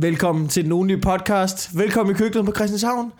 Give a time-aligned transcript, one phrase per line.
[0.00, 1.78] Velkommen til den ugenlige podcast.
[1.78, 3.12] Velkommen i køkkenet på Christianshavn.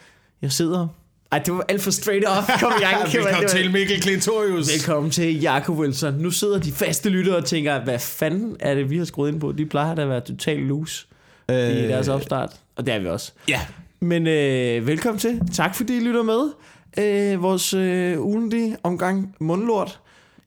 [0.42, 0.88] Jeg sidder...
[1.32, 2.48] Ej, det var alt for straight off.
[2.62, 3.02] Kom i gang.
[3.02, 4.72] Velkommen Det var- til Mikkel Klintorius.
[4.72, 6.14] Velkommen til Jakob Wilson.
[6.14, 9.40] Nu sidder de faste lyttere og tænker, hvad fanden er det, vi har skruet ind
[9.40, 9.52] på?
[9.52, 11.06] De plejer da at være totalt loose
[11.50, 12.50] øh, i deres opstart.
[12.76, 13.32] Og det er vi også.
[13.48, 13.60] Ja,
[14.00, 15.40] Men øh, velkommen til.
[15.54, 16.50] Tak fordi I lytter med.
[16.98, 20.00] Øh, vores øh, ugentlige omgang mundlort.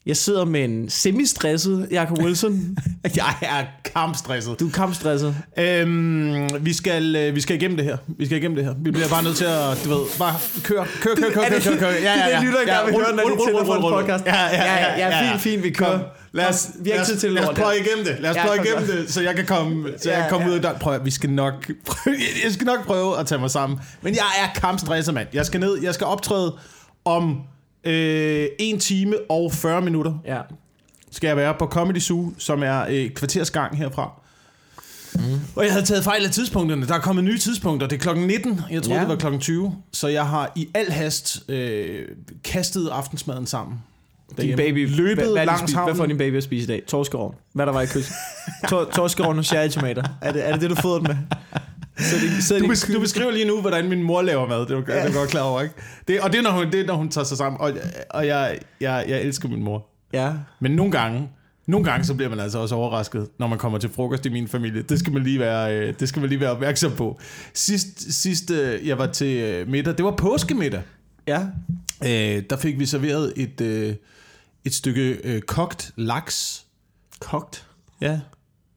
[0.06, 2.78] Jeg sidder med en semi-stresset Jakob Wilson.
[3.16, 3.64] jeg er
[3.94, 4.60] kampstresset.
[4.60, 5.36] Du er kampstresset.
[5.60, 7.98] Øhm, vi, skal, øh, vi skal igennem det her.
[8.08, 8.74] Vi skal igennem det her.
[8.84, 11.56] Vi bliver bare nødt til at, du ved, bare kør, kør, kør, kør, Er kør,
[11.56, 11.88] det- kør, kør.
[11.92, 14.02] det er det, lytteren gerne vil rul, høre, når de tænder for en rul, rul.
[14.02, 14.26] podcast.
[14.26, 15.92] Ja, ja, ja, Ja, ja, fint, fint, vi kører.
[15.92, 16.02] Kom.
[16.32, 17.72] Lad os, vi har ikke tid til lad os ja.
[17.72, 18.16] igennem det.
[18.20, 20.30] Lad os Ja, prøve kom igennem det, så jeg kan komme, så jeg Ja, kan
[20.30, 20.52] komme ja.
[20.52, 20.74] ud af der.
[20.80, 21.54] Prøv vi skal nok
[21.86, 23.80] prøve, jeg skal nok prøve at tage mig sammen.
[24.02, 25.28] Men jeg er kampstresset, mand.
[25.34, 26.58] Jeg skal ned, jeg skal optræde
[27.06, 27.38] om
[27.84, 30.42] øh, 1 time og 40 minutter Ja.
[31.12, 34.12] skal jeg være på Comedy Zoo, som er øh, et kvarters gang herfra.
[35.16, 35.22] Mm.
[35.56, 36.88] Og jeg havde taget fejl af tidspunkterne.
[36.88, 37.88] Der er kommet nye tidspunkter.
[37.88, 38.62] Det er klokken 19.
[38.72, 39.02] Jeg troede, Ja.
[39.02, 39.76] det var klokken 20.
[39.92, 42.06] Så jeg har i al hast øh,
[42.44, 43.78] kastet aftensmaden sammen.
[44.42, 45.96] Din baby, løbet hvad, hvad, langs langs hvad havnen.
[45.98, 46.82] får din baby at spise i dag?
[46.88, 47.36] Torskerovn.
[47.54, 48.12] Hvad der var i kyst?
[48.70, 50.04] Tor, torskerovn og cherrytomater.
[50.22, 51.18] Er det, er det det, du fodrer den med?
[52.00, 54.60] Så det, så Du, det, bes, du beskriver lige nu, hvordan min mor laver mad.
[54.60, 55.08] Det er du, ja.
[55.08, 55.76] du godt klar over, ikke?
[56.08, 57.62] Det, og det er, når hun, det er, når hun tager sig sammen.
[57.62, 57.72] Og,
[58.10, 59.86] og jeg, jeg, jeg elsker min mor.
[60.14, 60.34] Ja.
[60.60, 61.30] Men nogle gange,
[61.68, 64.48] nogle gange så bliver man altså også overrasket, når man kommer til frokost i min
[64.48, 64.82] familie.
[64.82, 67.20] Det skal man lige være, øh, det skal man lige være opmærksom på.
[67.54, 70.82] Sidst, sidst øh, jeg var til øh, middag, det var påskemiddag.
[71.28, 71.42] Ja.
[72.04, 73.96] Øh, der fik vi serveret et, øh,
[74.66, 76.66] et stykke øh, kogt laks.
[77.20, 77.68] Kogt.
[78.02, 78.20] Ja.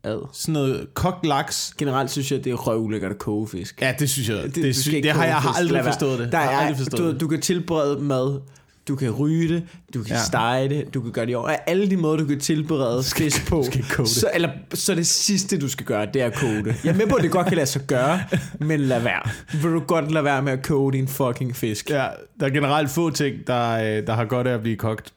[0.05, 0.29] Ad.
[0.33, 1.75] Sådan noget kogt laks.
[1.79, 3.83] Generelt synes jeg, det er røvulækkert at koge fisk.
[3.83, 4.43] Ja, det synes jeg.
[4.43, 6.33] Det, det, skal ikke det har jeg har aldrig forstået det.
[6.33, 7.21] Der er, aldrig forstået du, det.
[7.21, 8.41] du kan tilberede mad,
[8.89, 10.23] du kan ryge det, du kan ja.
[10.23, 11.35] Stege det, du kan gøre det.
[11.35, 14.15] Af alle de måder, du kan tilberede fisk på, skal koge det.
[14.15, 16.85] Så, eller, så det sidste, du skal gøre, det er at koge det.
[16.85, 18.21] Jeg er med på, at det godt kan lade sig gøre,
[18.69, 19.31] men lad være.
[19.63, 21.91] Vil du godt lade være med at koge din fucking fisk?
[21.91, 22.07] Ja,
[22.41, 25.13] der er generelt få ting, der, øh, der har godt af at blive kogt.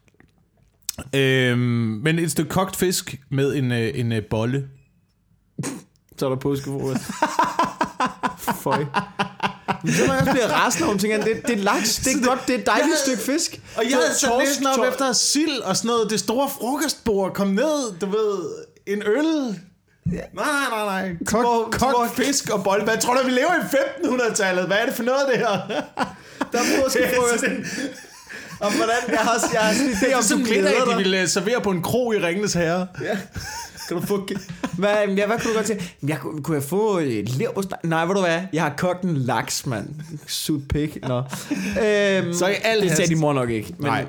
[1.15, 1.59] Øhm,
[2.03, 4.67] men et stykke kogt fisk med en, øh, en øh, bolle.
[6.19, 7.01] Så er der påskefrokost.
[8.63, 8.85] Føj.
[9.85, 12.39] Så må jeg også blive rasende, hun tænker, det, det er laks, det er godt,
[12.47, 13.61] det er et dejligt Jeg stykke fisk.
[13.77, 16.09] Og jeg Så havde så torsk, næsten op efter sild og sådan noget.
[16.09, 18.38] Det store frokostbord kom ned, du ved,
[18.88, 19.25] en øl.
[19.25, 19.55] Nej,
[20.33, 21.16] nej, nej, nej.
[21.29, 21.41] Små-
[21.72, 22.83] Kok, kok fisk og bolle.
[22.83, 24.66] Hvad tror du, vi lever i 1500-tallet?
[24.67, 25.47] Hvad er det for noget, det her?
[26.51, 27.43] Der er påskefrokost.
[28.59, 30.89] Og hvordan, jeg har, jeg har sådan en idé Det om, sådan du glæder de
[30.89, 30.97] dig.
[30.97, 32.87] ville øh, servere på en krog i Ringenes Herre.
[33.01, 33.17] Ja.
[33.88, 34.28] Kan du få...
[34.78, 35.81] Hvad, ja, hvad kunne du godt til?
[36.07, 37.78] Jeg, kunne, jeg få et leverpostej?
[37.84, 38.41] Nej, ved du hvad?
[38.53, 39.90] Jeg har kogt en laks, mand.
[40.28, 40.97] Sut pik.
[41.01, 41.18] Nå.
[41.18, 43.75] Øhm, Så i al det sagde din mor nok ikke.
[43.78, 44.06] Men, Nej.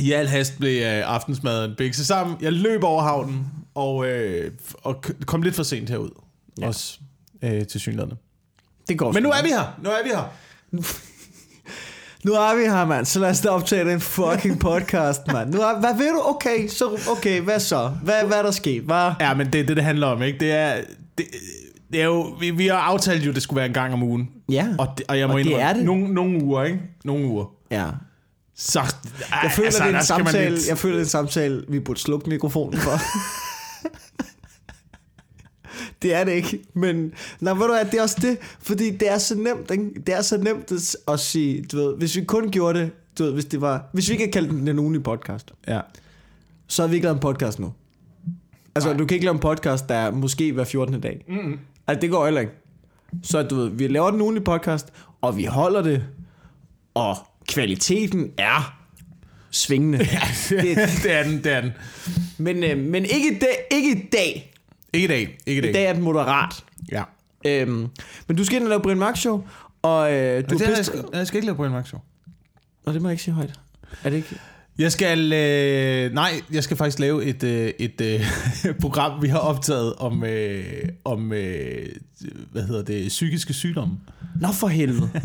[0.00, 2.36] I al hast blev øh, aftensmaden bikset sammen.
[2.40, 4.52] Jeg løb over havnen og, øh,
[4.82, 6.10] og kom lidt for sent herud.
[6.60, 6.66] Ja.
[6.66, 6.98] Også
[7.42, 8.12] øh, til synligheden.
[8.88, 9.78] Det går Men nu er vi her.
[9.82, 10.32] Nu er vi her.
[12.24, 13.06] Nu er vi her, mand.
[13.06, 15.54] Så lad os da optage den fucking podcast, mand.
[15.54, 16.20] Nu er, hvad ved du?
[16.24, 17.90] Okay, så, okay, hvad så?
[18.02, 18.82] Hvad, hvad er der sket?
[18.82, 19.10] Hvad?
[19.20, 20.38] Ja, men det er det, det handler om, ikke?
[20.38, 20.74] Det er,
[21.18, 21.26] det,
[21.92, 24.02] det er jo, vi, vi har aftalt jo, at det skulle være en gang om
[24.02, 24.28] ugen.
[24.48, 24.66] Ja.
[24.78, 25.84] Og, det, og jeg må Og det indrømme, er det.
[25.84, 26.80] Nogle, nogle uger, ikke?
[27.04, 27.44] Nogle uger.
[27.70, 27.86] Ja.
[28.56, 28.80] Så,
[29.42, 31.80] Jeg føler, altså, det er en samtale, lidt- jeg føler, det er en samtale, vi
[31.80, 32.90] burde slukke mikrofonen for.
[36.02, 39.10] det er det ikke, men nej, ved du hvad, det er også det, fordi det
[39.10, 39.84] er så nemt, ikke?
[40.06, 40.72] det er så nemt
[41.08, 44.08] at, sige, du ved, hvis vi kun gjorde det, du ved, hvis det var, hvis
[44.08, 45.80] vi ikke havde kaldt den den ugenlige podcast, Ja.
[46.66, 47.72] så har vi ikke lavet en podcast nu.
[48.74, 48.98] Altså, Nej.
[48.98, 51.00] du kan ikke lave en podcast, der er måske hver 14.
[51.00, 51.24] dag.
[51.28, 51.58] Mm.
[51.86, 52.52] Altså, det går heller ikke.
[53.22, 56.04] Så du ved, vi laver den ugenlige podcast, og vi holder det,
[56.94, 57.16] og
[57.48, 58.78] kvaliteten er
[59.50, 59.98] svingende.
[60.48, 61.70] det, det er den, det er den.
[62.38, 64.51] Men, øh, men ikke, i dag, ikke i dag.
[64.92, 65.38] Ikke i dag.
[65.46, 65.70] Ikke i dag.
[65.70, 66.64] I dag er den moderat.
[66.92, 67.02] Ja.
[67.46, 67.88] Øhm,
[68.28, 69.44] men du skal ind og lave Brian Mørk Show,
[69.82, 70.84] og øh, du Du er jeg, pist...
[70.86, 72.00] skal, jeg skal ikke lave Brian Mørk Show.
[72.86, 73.60] Nå, det må jeg ikke sige højt.
[74.04, 74.40] Er det ikke?
[74.82, 78.26] Jeg skal, øh, nej, jeg skal faktisk lave et, øh, et øh,
[78.82, 80.64] program, vi har optaget om, øh,
[81.04, 81.86] om øh,
[82.52, 83.94] hvad hedder det, psykiske sygdomme.
[84.40, 85.10] Nå for helvede.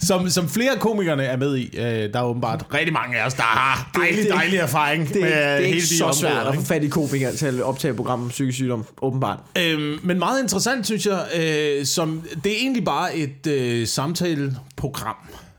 [0.00, 1.76] Som, som flere komikerne er med i.
[1.78, 5.20] Øh, der er åbenbart rigtig mange af os, der har dejlig, det- dejlig erfaring Det,
[5.20, 6.68] med det er hele ikke de så svært områder, at få ikke?
[6.68, 9.38] fat i komikere til at optage et program om psykisk sygdom, åbenbart.
[9.58, 15.16] Øhm, men meget interessant, synes jeg, øh, som, det er egentlig bare et øh, samtaleprogram,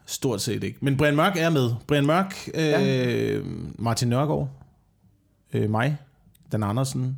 [0.08, 0.78] stort set ikke.
[0.82, 1.70] Men Brian Mørk er med.
[1.88, 3.40] Brian Mørk, øh, Ja.
[3.80, 4.50] Martin Nørgaard,
[5.54, 5.98] øh, mig,
[6.52, 7.18] Dan Andersen,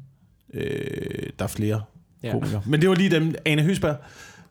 [0.53, 1.81] øh, der er flere
[2.23, 2.31] Ja.
[2.31, 2.61] komikere.
[2.65, 3.95] Men det var lige dem, Ane Høsberg,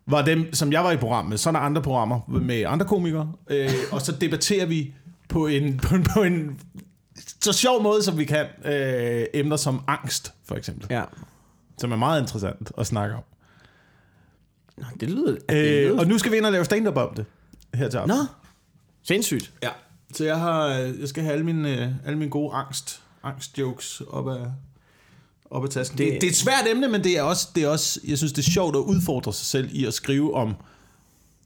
[0.06, 1.36] var dem, som jeg var i program med.
[1.36, 4.94] Så er der andre programmer med andre komikere, øh, og så debatterer vi
[5.28, 6.60] på en, på en, på en
[7.40, 11.02] så sjov måde, som vi kan, øh, emner som angst, for eksempel Ja.
[11.78, 13.22] som er meget interessant at snakke om.
[14.78, 15.32] Nå, det lyder...
[15.32, 17.24] det Øh, lyder og nu skal vi ind og lave stand-up om det.
[17.74, 18.16] Her til aften.
[18.16, 18.24] Nå,
[19.02, 19.52] sindssygt.
[19.62, 19.70] Ja.
[20.14, 24.00] Så jeg har, øh, jeg skal have alle mine, øh, alle mine gode angst, angstjokes
[24.00, 24.46] op af,
[25.50, 25.98] op af tasken.
[25.98, 28.32] Det, Det- er et svært emne, men det er, også, det er også, jeg synes,
[28.32, 30.54] det er sjovt at udfordre sig selv i at skrive om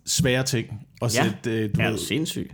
[0.05, 0.87] svære ting.
[1.01, 2.53] Og Ja, sætte, øh, du ja, ved, sindssygt.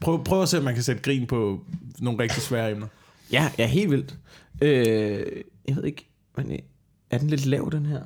[0.00, 1.64] prøv, prøv at se, om man kan sætte grin på
[1.98, 2.86] nogle rigtig svære emner.
[3.32, 4.16] Ja, ja, helt vildt.
[4.62, 6.60] Øh, jeg ved ikke, men
[7.10, 8.02] er den lidt lav, den her?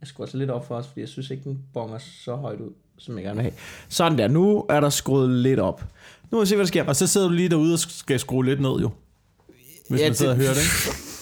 [0.00, 2.60] Jeg skruer så lidt op for os, fordi jeg synes ikke, den bonger så højt
[2.60, 2.72] ud,
[3.04, 3.52] som jeg gerne vil have.
[3.88, 5.84] Sådan der, nu er der skruet lidt op.
[6.30, 6.84] Nu må vi se, hvad der sker.
[6.84, 8.90] Og så sidder du lige derude og skal skrue lidt ned, jo.
[9.88, 10.98] Hvis Ja, ja, man sidder det- og hører det, ikke?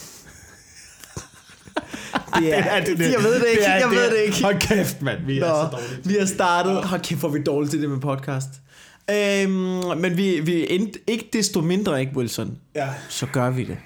[2.38, 4.43] Det er, Ja, det, jeg ved det ikke, er- jeg ved det ikke.
[4.43, 5.19] Hold kæft, mand.
[5.27, 5.99] Vi er så dårlige.
[6.05, 6.85] vi har startet.
[6.85, 8.49] Hold kæft, hvor er vi dårlige til det med podcast.
[9.11, 9.50] Øhm,
[10.00, 12.59] men vi, vi endte ikke desto mindre, ikke Wilson?
[12.75, 12.88] Ja.
[13.09, 13.76] Så gør vi det.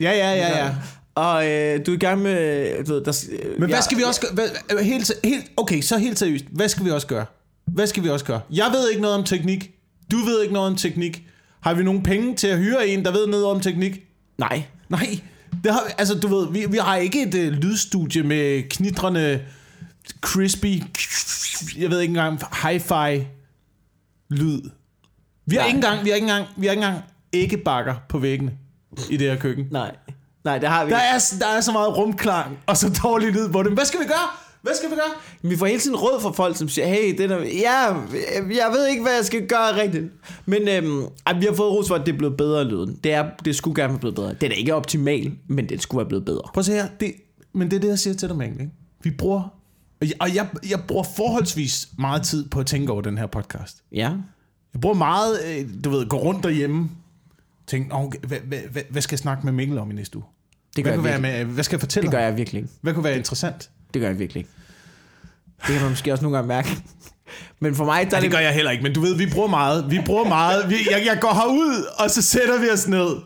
[0.00, 0.74] Ja, ja, ja, ja.
[1.14, 2.84] Og øh, du er i gang med...
[2.84, 4.30] Du ved, der, Men hvad jeg- skal vi også gøre?
[4.34, 6.44] Hvad, helt, helt, okay, så helt seriøst.
[6.52, 7.26] Hvad skal vi også gøre?
[7.74, 8.40] Hvad skal vi også gøre?
[8.50, 9.70] Jeg ved ikke noget om teknik.
[10.10, 11.22] Du ved ikke noget om teknik.
[11.60, 14.00] Har vi nogle penge til at hyre en, der ved noget om teknik?
[14.38, 14.62] Nej.
[14.88, 15.20] Nej.
[15.64, 19.40] Det har, altså, du ved, vi, vi har ikke et uh, lydstudie med knitrende,
[20.20, 20.82] crispy,
[21.78, 23.24] jeg ved ikke engang, hi-fi
[24.30, 24.60] lyd.
[25.46, 25.66] Vi har Nej.
[25.66, 28.52] ikke engang, vi har ikke engang, vi har ikke engang æggebakker på væggene
[29.10, 29.66] i det her køkken.
[29.70, 29.94] Nej.
[30.44, 31.06] Nej, det har vi Der ikke.
[31.14, 33.72] er, der er så meget rumklang og så dårlig lyd på det.
[33.72, 34.28] Hvad skal vi gøre?
[34.62, 35.50] Hvad skal vi gøre?
[35.50, 37.84] Vi får hele tiden råd fra folk, som siger, hey, det der, ja,
[38.34, 40.04] jeg ved ikke, hvad jeg skal gøre rigtigt.
[40.46, 41.02] Men øhm,
[41.40, 42.98] vi har fået ros for, at det er blevet bedre lyden.
[43.04, 44.32] Det, er, det skulle gerne være blevet bedre.
[44.32, 46.42] Det er ikke optimal, men det skulle være blevet bedre.
[46.54, 46.88] Prøv at se her.
[47.00, 47.12] Det,
[47.52, 48.44] men det er det, jeg siger til dig.
[48.44, 48.70] Ikke?
[49.02, 49.42] Vi bruger...
[50.00, 53.82] Og jeg, jeg, jeg bruger forholdsvis meget tid på at tænke over den her podcast.
[53.92, 54.10] Ja.
[54.74, 56.90] Jeg bruger meget, øh, du ved, gå rundt derhjemme.
[57.66, 60.24] Tænk, okay, hvad, hvad, hvad, hvad skal jeg snakke med Mikkel om i næste uge?
[60.76, 62.36] Det gør, Hvad, jeg kunne være virkelig, med, hvad skal jeg fortælle det gør jeg
[62.36, 62.64] virkelig.
[62.80, 63.70] Hvad kunne være interessant?
[63.94, 64.50] Det gør jeg virkelig ikke.
[65.66, 66.68] Det kan man måske også nogle gange mærke.
[67.60, 69.48] Men for mig, der er det gør jeg heller ikke, men du ved, vi bruger
[69.48, 69.90] meget.
[69.90, 70.70] Vi bruger meget.
[70.70, 73.16] Vi, jeg, jeg går herud, og så sætter vi os ned.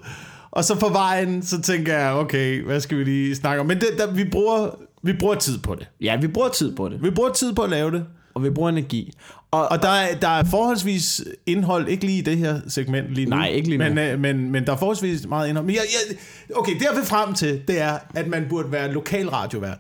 [0.51, 3.67] Og så på vejen, så tænker jeg, okay, hvad skal vi lige snakke om?
[3.67, 5.89] Men det, der, vi, bruger, vi bruger tid på det.
[6.01, 7.03] Ja, vi bruger tid på det.
[7.03, 8.05] Vi bruger tid på at lave det.
[8.35, 9.13] Og vi bruger energi.
[9.51, 13.31] Og, Og der er, der er forholdsvis indhold, ikke lige i det her segment lige
[13.31, 13.37] nu.
[13.37, 13.85] Nej, ikke lige nu.
[13.85, 15.67] Men, øh, men, men der er forholdsvis meget indhold.
[15.67, 16.17] Men jeg, jeg,
[16.57, 19.79] okay, det jeg vil frem til, det er, at man burde være lokal radiovært.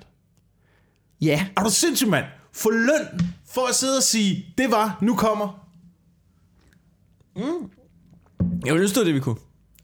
[1.24, 2.24] Ja, Er du sindssyg, mand?
[2.52, 5.66] Få løn for at sidde og sige, det var, nu kommer.
[8.64, 9.36] jeg ville ønske, det vi kunne.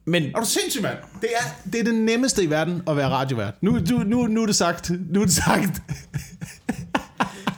[0.05, 0.97] Men Er du sindssyg, mand?
[1.21, 3.55] Det er, det er det nemmeste i verden at være radiovært.
[3.63, 4.91] Nu, nu, nu, nu er det sagt.
[5.11, 5.83] Nu er det sagt.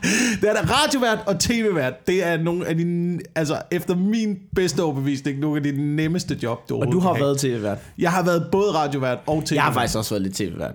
[0.41, 2.07] det er da radiovært og tv-vært.
[2.07, 6.69] Det er nogle af de, altså efter min bedste overbevisning, nogle af de nemmeste job,
[6.69, 7.79] du og du har været til vært.
[7.99, 10.75] Jeg har været både radiovært og tv Jeg har faktisk også været lidt tv-vært.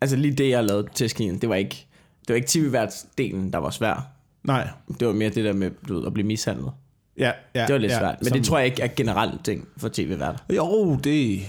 [0.00, 1.87] Altså lige det, jeg lavede til skien, det var ikke,
[2.28, 4.06] det var ikke tv-værtsdelen, der var svær.
[4.44, 4.68] Nej.
[5.00, 6.70] Det var mere det der med du ved, at blive mishandlet.
[7.18, 8.14] Ja, ja, Det var lidt ja, svært.
[8.20, 10.38] Men som- det tror jeg ikke er generelt ting for tv-værter.
[10.56, 11.40] Jo, det...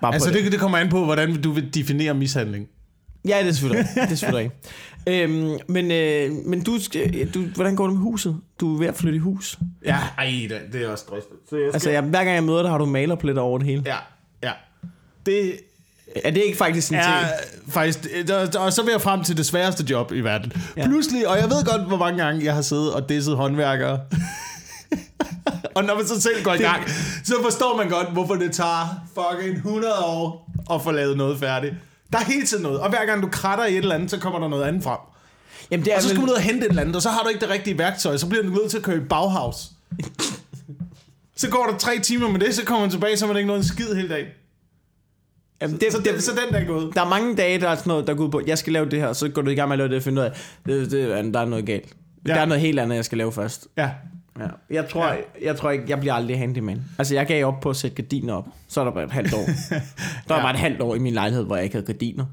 [0.00, 2.68] Bare Altså, det, det kommer an på, hvordan du vil definere mishandling.
[3.28, 3.86] Ja, det er selvfølgelig.
[3.94, 4.50] Det er selvfølgelig
[5.06, 5.30] rigtigt.
[5.30, 8.36] Øhm, men øh, men du, skal, du, hvordan går det med huset?
[8.60, 9.58] Du er ved at flytte i hus.
[9.84, 11.32] Ja, ej, det, det er også stresset.
[11.50, 11.74] Så jeg skal...
[11.74, 13.82] Altså, jeg, hver gang jeg møder dig, har du malerpletter over det hele.
[13.86, 13.96] Ja,
[14.42, 14.52] ja.
[15.26, 15.52] Det
[16.16, 17.72] Er det ikke faktisk en er ting?
[17.72, 17.98] faktisk...
[18.28, 20.52] der- Og så vil jeg frem til det sværeste job i verden.
[20.76, 20.86] Ja.
[20.86, 24.00] Pludselig, og jeg ved godt, hvor mange gange jeg har siddet og disset håndværkere.
[25.76, 26.82] og når man så selv går i gang,
[27.24, 31.74] så forstår man godt, hvorfor det tager fucking 100 år at få lavet noget færdigt.
[32.12, 32.80] Der er hele tiden noget.
[32.80, 34.98] Og hver gang du kratter i et eller andet, så kommer der noget andet frem.
[35.70, 37.02] Jamen, det er Og så vel- skal du ud og hente et eller andet, og
[37.02, 39.00] så har du ikke det rigtige værktøj, så bliver du nødt til at køre i
[39.00, 39.56] Bauhaus.
[41.36, 43.46] så går der tre timer med det, så kommer man tilbage, så har man ikke
[43.46, 44.26] noget en skid hele dagen.
[45.62, 46.94] Jamen, det, Så, det, det, så den der er gået.
[46.94, 48.88] der er mange dage, der er sådan noget, der går ud på, jeg skal lave
[48.90, 50.26] det her, og så går du i gang med at lave det og finder ud
[50.26, 50.32] af,
[50.66, 51.96] det, det, er- der er noget galt.
[52.28, 52.34] Ja.
[52.34, 53.68] Der er noget helt andet, jeg skal lave først.
[53.76, 53.90] Ja.
[54.40, 54.46] Ja.
[54.70, 55.14] Jeg tror, ja.
[55.44, 56.82] jeg, tror ikke, jeg bliver aldrig handyman.
[56.98, 58.46] Altså, jeg gav op på at sætte gardiner op.
[58.68, 59.44] Så er der bare et halvt år.
[60.28, 60.42] Der var Ja.
[60.42, 62.24] bare et halvt år i min lejlighed, hvor jeg ikke havde gardiner.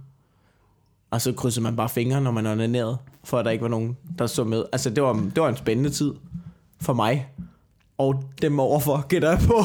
[1.12, 3.98] Og så krydsede man bare fingre, når man onanerede, for at der ikke var nogen,
[4.20, 4.64] der så med.
[4.72, 6.14] Altså, det var, det var en spændende tid
[6.82, 7.28] for mig.
[7.98, 9.64] Og dem overfor, gætter jeg på.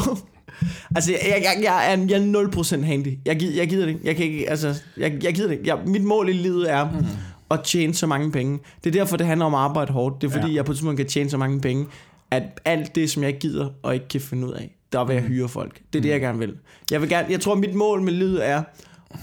[0.94, 3.18] Altså, jeg, jeg, jeg, er, jeg er 0% handy.
[3.26, 3.98] Jeg, jeg gider det.
[4.04, 5.60] Jeg, kan ikke, altså, jeg, jeg gider det.
[5.64, 7.06] Jeg, mit mål i livet er mm.
[7.50, 8.58] at tjene så mange penge.
[8.84, 10.22] Det er derfor, det handler om at arbejde hårdt.
[10.22, 10.54] Det er fordi, ja.
[10.54, 11.86] Jeg på et tidspunkt kan tjene så mange penge,
[12.30, 15.22] at alt det, som jeg gider og ikke kan finde ud af, der vil jeg
[15.22, 15.80] hyre folk.
[15.92, 16.54] Det er det, jeg gerne vil.
[16.90, 18.62] Jeg, vil gerne, jeg tror, mit mål med livet er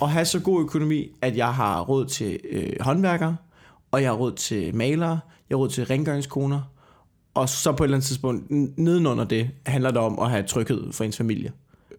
[0.01, 3.36] at have så god økonomi, at jeg har råd til øh, håndværkere,
[3.91, 5.19] og jeg har råd til malere,
[5.50, 6.62] jeg har råd til rengøringskoner,
[7.33, 10.93] og så på et eller andet tidspunkt, nedenunder det, handler det om at have tryghed
[10.93, 11.51] for ens familie.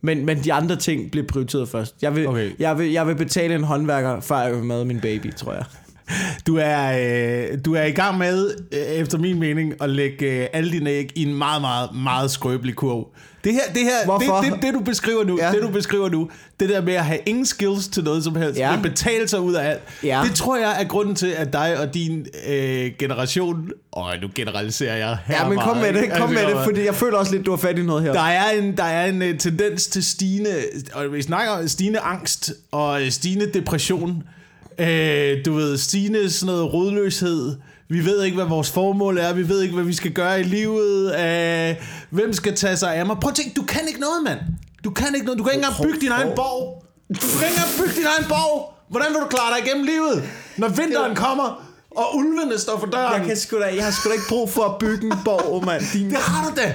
[0.02, 1.94] Men, men de andre ting bliver prioriteret først.
[2.02, 2.50] Jeg vil, Okay.
[2.58, 5.64] jeg, vil, jeg vil betale en håndværker, før jeg vil mad min baby, tror jeg.
[6.46, 6.92] Du er,
[7.52, 10.90] øh, du er i gang med, øh, efter min mening, at lægge øh, alle dine
[10.90, 13.06] æg i en meget, meget, meget skrøbelig kurv.
[13.44, 14.40] Det her, det her, Hvorfor?
[14.42, 15.50] det, det, det, du beskriver nu, Ja.
[15.52, 18.58] det du beskriver nu, det der med at have ingen skills til noget som helst,
[18.58, 18.72] Ja.
[18.72, 20.20] men betale sig ud af alt, Ja.
[20.24, 24.96] det tror jeg er grunden til, at dig og din øh, generation, og nu generaliserer
[24.96, 26.94] jeg her Ja, men kom meget, med det, kom Altså, med det, kommer- fordi jeg
[26.94, 28.12] føler også lidt, du har fat i noget her.
[28.12, 30.50] der er en, der er en uh, tendens til stigende,
[30.92, 34.22] og vi snakker stigende angst og øh, stigende depression.
[34.80, 37.56] Øh, du ved, stigende sådan noget rodløshed.
[37.88, 39.32] Vi ved ikke, hvad vores formål er.
[39.32, 41.20] Vi ved ikke, hvad vi skal gøre i livet.
[41.20, 41.76] Øh,
[42.10, 43.16] hvem skal tage sig af mig?
[43.20, 44.38] Prøv at tænke, du kan ikke noget, mand.
[44.84, 45.38] Du kan ikke noget.
[45.38, 46.84] Du kan ikke engang bygge din egen borg.
[47.08, 48.74] Du kan ikke engang bygge din egen borg.
[48.90, 50.24] Hvordan vil du klare dig igennem livet,
[50.56, 51.48] når vinteren kommer,
[51.90, 53.20] og ulvene står for døren?
[53.20, 55.64] Jeg, kan sgu da, jeg har sgu da ikke brug for at bygge en borg,
[55.64, 55.82] mand.
[55.92, 56.10] Din...
[56.10, 56.74] Det har du da.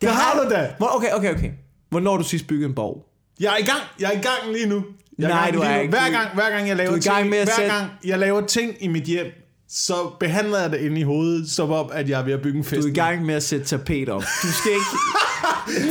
[0.00, 0.70] Det har du da.
[0.80, 1.50] Okay, okay, okay.
[1.90, 3.04] Hvornår har du sidst bygget en borg?
[3.40, 3.82] Jeg er i gang.
[4.00, 4.84] Jeg er i gang lige nu.
[5.18, 5.90] Jeg Nej, gang du er ikke.
[5.90, 7.90] Hver gang, hver gang jeg laver er i gang ting, med at hver sætte- gang
[8.04, 9.26] jeg laver ting i mit hjem,
[9.68, 12.58] så behandler jeg det inde i hovedet, som om, at jeg er ved at bygge
[12.58, 12.82] en fest.
[12.82, 14.22] Du er i gang med at sætte tapet op.
[14.42, 14.84] Du skal ikke...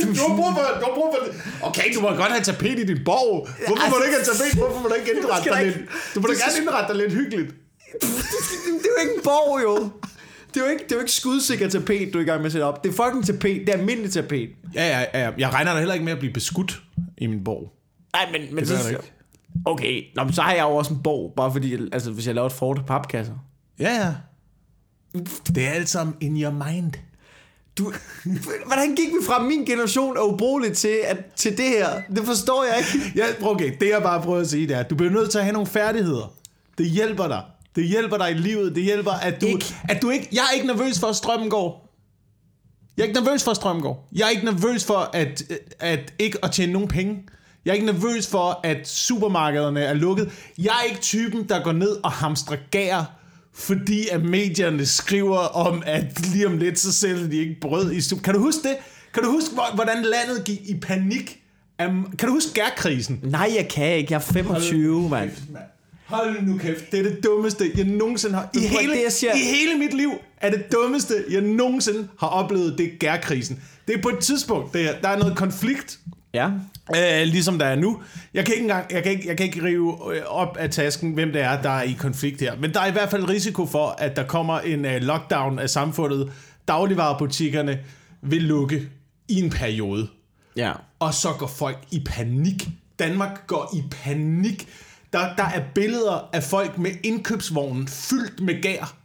[0.02, 1.66] Du har brug for, du har brug for.
[1.66, 3.48] Okay, du må godt have tapet i din borg.
[3.66, 4.58] Hvorfor må du ikke have tapet?
[4.58, 5.76] Hvorfor må du ikke indrette dig lidt?
[6.14, 7.54] Du må da gerne indrette dig lidt hyggeligt.
[7.92, 8.08] Det
[8.84, 9.90] er jo ikke en borg, jo.
[10.54, 12.46] Det er jo ikke, det er jo ikke skudsikker tapet, du er i gang med
[12.46, 12.84] at sætte op.
[12.84, 13.60] Det er fucking tapet.
[13.66, 14.48] Det er almindeligt tapet.
[14.74, 15.30] Ja, ja, ja.
[15.38, 16.82] Jeg regner da heller ikke med at blive beskudt
[17.18, 17.72] i min borg.
[18.14, 18.88] Nej, men, men Det så...
[18.88, 19.02] ikke.
[19.64, 22.34] Okay, Nå, men så har jeg jo også en borg, bare fordi, altså, hvis jeg
[22.34, 23.34] laver et fort af papkasser.
[23.78, 24.14] Ja, ja.
[25.54, 26.92] Det er alt sammen in your mind.
[27.78, 27.92] Du,
[28.66, 31.88] hvordan gik vi fra min generation af ubrugeligt til, at, til det her?
[32.16, 33.12] Det forstår jeg ikke.
[33.20, 35.38] Ja, okay, det jeg bare prøver at sige, det er, at du bliver nødt til
[35.38, 36.32] at have nogle færdigheder.
[36.78, 37.42] Det hjælper dig.
[37.76, 38.74] Det hjælper dig i livet.
[38.74, 39.64] Det hjælper, at du, Ikke.
[39.88, 40.28] at du ikke...
[40.32, 41.94] Jeg er ikke nervøs for, at strømmen går.
[42.96, 44.08] Jeg er ikke nervøs for, at strømmen går.
[44.12, 45.42] Jeg er ikke nervøs for, at,
[45.80, 47.22] at ikke at tjene nogen penge.
[47.64, 50.30] Jeg er ikke nervøs for, at supermarkederne er lukket.
[50.58, 53.12] Jeg er ikke typen, der går ned og hamstrer gær,
[53.54, 58.00] fordi at medierne skriver om, at lige om lidt, så sælger de ikke brød i
[58.00, 58.22] super.
[58.22, 58.76] Kan du huske det?
[59.14, 61.40] Kan du huske, hvor- hvordan landet gik i panik?
[61.78, 63.20] Kan du huske gærkrisen?
[63.22, 64.12] Nej, jeg kan ikke.
[64.12, 65.30] Jeg er 25, mand.
[66.06, 68.50] Hold nu kæft, det er det dummeste, jeg nogensinde har...
[68.54, 69.34] I hele, det, jeg siger.
[69.34, 73.62] I hele mit liv er det dummeste, jeg nogensinde har oplevet, det er gærkrisen.
[73.88, 75.98] Det er på et tidspunkt, det er, der er noget konflikt,
[76.34, 76.50] Ja.
[76.96, 78.02] øh, ligesom der er nu.
[78.34, 81.12] Jeg kan ikke engang, jeg kan ikke, jeg kan ikke rive øh, op af tasken,
[81.12, 82.56] hvem det er, der er i konflikt her.
[82.56, 85.70] Men der er i hvert fald risiko for, at der kommer en øh, lockdown af
[85.70, 86.32] samfundet.
[86.68, 87.78] Dagligvarerbutikkerne
[88.22, 88.88] vil lukke
[89.28, 90.08] i en periode.
[90.56, 90.72] Ja.
[90.98, 92.68] Og så går folk i panik.
[92.98, 94.68] Danmark går i panik.
[95.12, 99.03] Der, der er billeder af folk med indkøbsvognen fyldt med gær.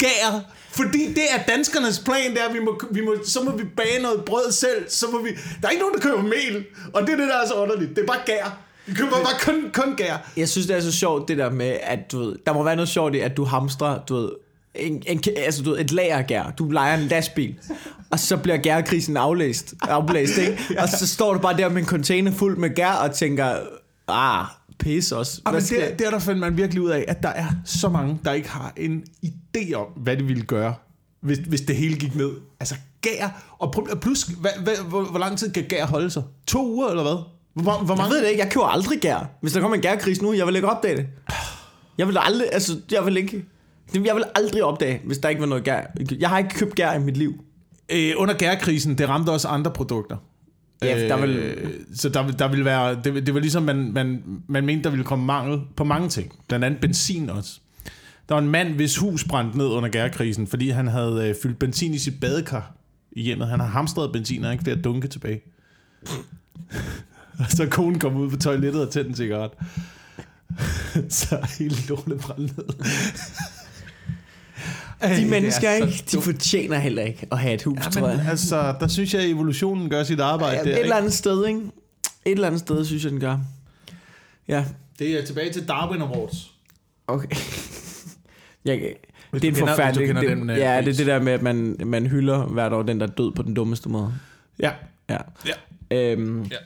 [0.00, 0.32] Gær.
[0.70, 4.02] Fordi det er danskernes plan, er, at vi må, vi må, så må vi bage
[4.02, 4.84] noget brød selv.
[4.88, 5.28] Så må vi,
[5.60, 6.64] der er ikke nogen, der køber mel.
[6.94, 7.90] Og det er det, der er så underligt.
[7.90, 8.58] Det er bare gær.
[8.86, 10.30] Vi køber bare kun, kun gær.
[10.36, 12.76] Jeg synes, det er så sjovt, det der med, at du ved, der må være
[12.76, 14.30] noget sjovt i, at du hamstrer, du ved,
[14.74, 16.52] en, en, altså, du ved, et lager gær.
[16.58, 17.54] Du leger en lastbil,
[18.10, 20.58] og så bliver gærkrisen aflæst, aflæst ikke?
[20.82, 23.56] Og så står du bare der med en container fuld med gær og tænker,
[24.08, 24.44] ah,
[24.80, 25.40] pis også.
[25.44, 27.28] Og Hvad men skal- det, det er der fandt man virkelig ud af, at der
[27.28, 30.74] er så mange, der ikke har en idé om, hvad de ville gøre,
[31.20, 32.30] hvis, hvis det hele gik ned.
[32.60, 36.22] Altså gær, og plus, hvad, hvad, hvor, hvor lang tid kan gær holde sig?
[36.46, 37.12] To uger eller hvad?
[37.12, 38.14] Hvor, hvor, hvor Jeg mange?
[38.14, 39.30] ved det ikke, jeg køber aldrig gær.
[39.40, 41.06] Hvis der kommer en gærkris nu, jeg vil ikke opdage det.
[41.98, 43.44] Jeg vil aldrig, altså, jeg vil ikke...
[44.04, 45.80] Jeg vil aldrig opdage, hvis der ikke var noget gær.
[46.18, 47.44] Jeg har ikke købt gær i mit liv.
[47.92, 50.16] Øh, under gærkrisen, det ramte også andre produkter.
[50.82, 51.30] Ja, der vil...
[51.36, 54.84] Øh, så der, vil- der ville være, det, det var ligesom, man, man, man mente,
[54.84, 56.32] der ville komme mangel på mange ting.
[56.48, 57.60] Blandt andet benzin også.
[58.28, 61.58] Der var en mand, hvis hus brændte ned under gærkrisen, fordi han havde øh, fyldt
[61.58, 62.74] benzin i sit badekar
[63.12, 63.48] i hjemmet.
[63.48, 65.40] Han har hamstret benzin, og han ikke flere dunke tilbage.
[67.38, 69.50] og så konen kom ud på toilettet og tændte en cigaret.
[71.08, 72.64] så hele lortet brændte ned.
[75.02, 78.26] De mennesker, ikke, de fortjener heller ikke at have et hus, Ja, tror jeg.
[78.30, 80.56] altså, der synes jeg, at evolutionen gør sit arbejde.
[80.56, 80.80] Ja, der, et ikke?
[80.80, 81.60] eller andet sted, ikke?
[82.24, 83.38] Et eller andet sted, synes jeg, den gør.
[84.48, 84.64] Ja,
[84.98, 86.50] Det er tilbage til Darwin Awards.
[87.06, 87.28] okay.
[88.64, 88.94] Jeg,
[89.32, 90.06] det er en forfærdelig...
[90.06, 92.72] kender det, den, øh, ja, det er det der med, at man, man hylder hvert
[92.72, 94.14] år den, der er død på den dummeste måde.
[94.62, 94.70] Ja.
[95.10, 95.16] Ja.
[95.46, 95.96] ja.
[96.12, 96.56] Øhm, Ja.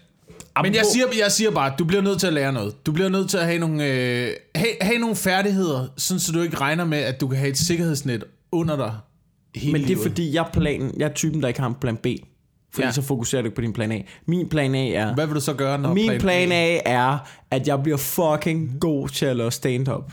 [0.62, 2.87] Men jeg siger, jeg siger bare, du bliver nødt til at lære noget.
[2.87, 6.40] Du bliver nødt til at have nogle, øh, have, have nogle færdigheder, sådan så du
[6.40, 8.94] ikke regner med, at du kan have et sikkerhedsnet under dig
[9.54, 10.02] hele Men det er livet.
[10.02, 12.06] fordi, jeg planen, jeg er typen, der ikke har en plan B.
[12.75, 12.92] Fordi Ja.
[12.92, 14.00] så fokuserer du ikke på din plan A.
[14.26, 15.14] Min plan A er...
[15.14, 17.18] Hvad vil du så gøre, når Min plan A er,
[17.50, 20.12] at jeg bliver fucking god til at lave stand-up.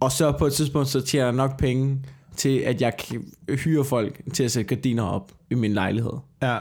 [0.00, 1.98] Og så på et tidspunkt, så tjener jeg nok penge
[2.36, 3.24] til, at jeg kan
[3.64, 6.12] hyre folk til at sætte gardiner op i min lejlighed.
[6.42, 6.58] Ja.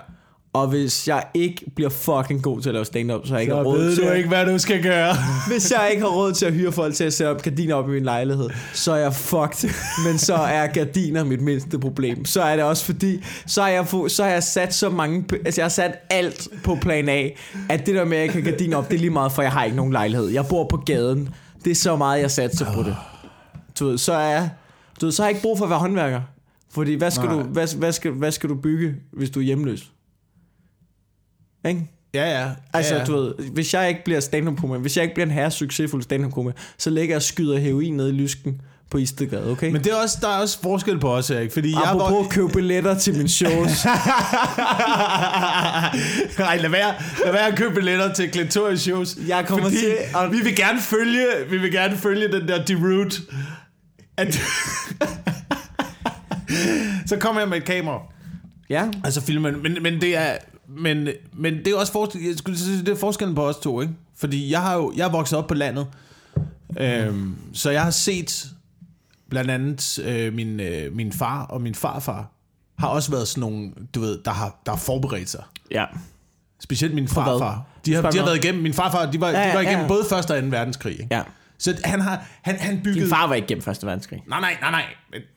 [0.55, 3.51] Og hvis jeg ikke bliver fucking god til at lave stand-up, så har jeg ikke
[3.51, 5.15] Så råd ved til du ikke, hvad du skal gøre.
[5.51, 7.89] Hvis jeg ikke har råd til at hyre folk til at sætte op gardiner op
[7.89, 9.69] i min lejlighed, så er jeg fucked.
[10.07, 12.25] Men så er gardiner mit mindste problem.
[12.25, 15.62] Så er det også fordi, så har jeg, så har jeg sat så mange, altså
[15.62, 17.29] jeg har sat alt på plan A,
[17.69, 19.51] at det der med, at jeg kan gardiner op, det er lige meget, for jeg
[19.51, 20.27] har ikke nogen lejlighed.
[20.27, 21.29] Jeg bor på gaden.
[21.63, 22.95] Det er så meget, jeg satser på det.
[23.79, 24.47] Du ved, så er
[25.01, 26.21] du ved, så har jeg ikke brug for at være håndværker.
[26.71, 27.33] Fordi hvad skal, Nej.
[27.35, 29.91] du, hvad, hvad, skal, hvad skal du bygge, hvis du er hjemløs?
[31.65, 31.88] Ikke?
[32.13, 32.50] Ja, ja.
[32.74, 33.05] Altså, ja, ja.
[33.05, 36.03] du ved, hvis jeg ikke bliver stand up hvis jeg ikke bliver en herre succesfuld
[36.03, 39.72] stand up så ligger jeg og skyder heroin ned i lysken på Istedgade, okay?
[39.72, 41.51] Men det er også, der er også forskel på os, Erik.
[41.53, 42.24] Fordi jeg Apropos var...
[42.24, 43.86] at købe billetter til mine shows.
[46.39, 46.93] Nej, lad være,
[47.25, 49.17] lad være at købe billetter til Clitoris shows.
[49.27, 53.22] Jeg kommer til at- vi vil gerne følge, vi vil gerne følge den der deroute.
[54.17, 54.34] At...
[57.10, 58.01] så kommer jeg med et kamera.
[58.69, 62.60] ja, Altså filmer, men, men det er men, men det er også forskel, jeg skulle
[62.60, 63.93] sige, det er forskellen på os to, ikke?
[64.17, 65.88] Fordi jeg har jo jeg er vokset op på landet.
[66.79, 68.48] Øhm, så jeg har set
[69.29, 72.31] blandt andet øh, min, øh, min far og min farfar
[72.79, 75.43] har også været sådan nogle, du ved, der har, der har forberedt sig.
[75.72, 75.86] ja.
[76.60, 77.65] Specielt min farfar.
[77.86, 79.88] De har, de har været igennem, min farfar, de var, Ja, de var igennem ja.
[79.88, 80.12] både 1.
[80.13, 80.34] og 2.
[80.34, 80.91] verdenskrig.
[80.91, 81.07] Ikke?
[81.12, 81.22] ja.
[81.57, 83.01] Så han har, han, han byggede...
[83.05, 84.24] Din far var ikke gennem Første Verdenskrig.
[84.27, 84.84] Nej, nej, nej, nej.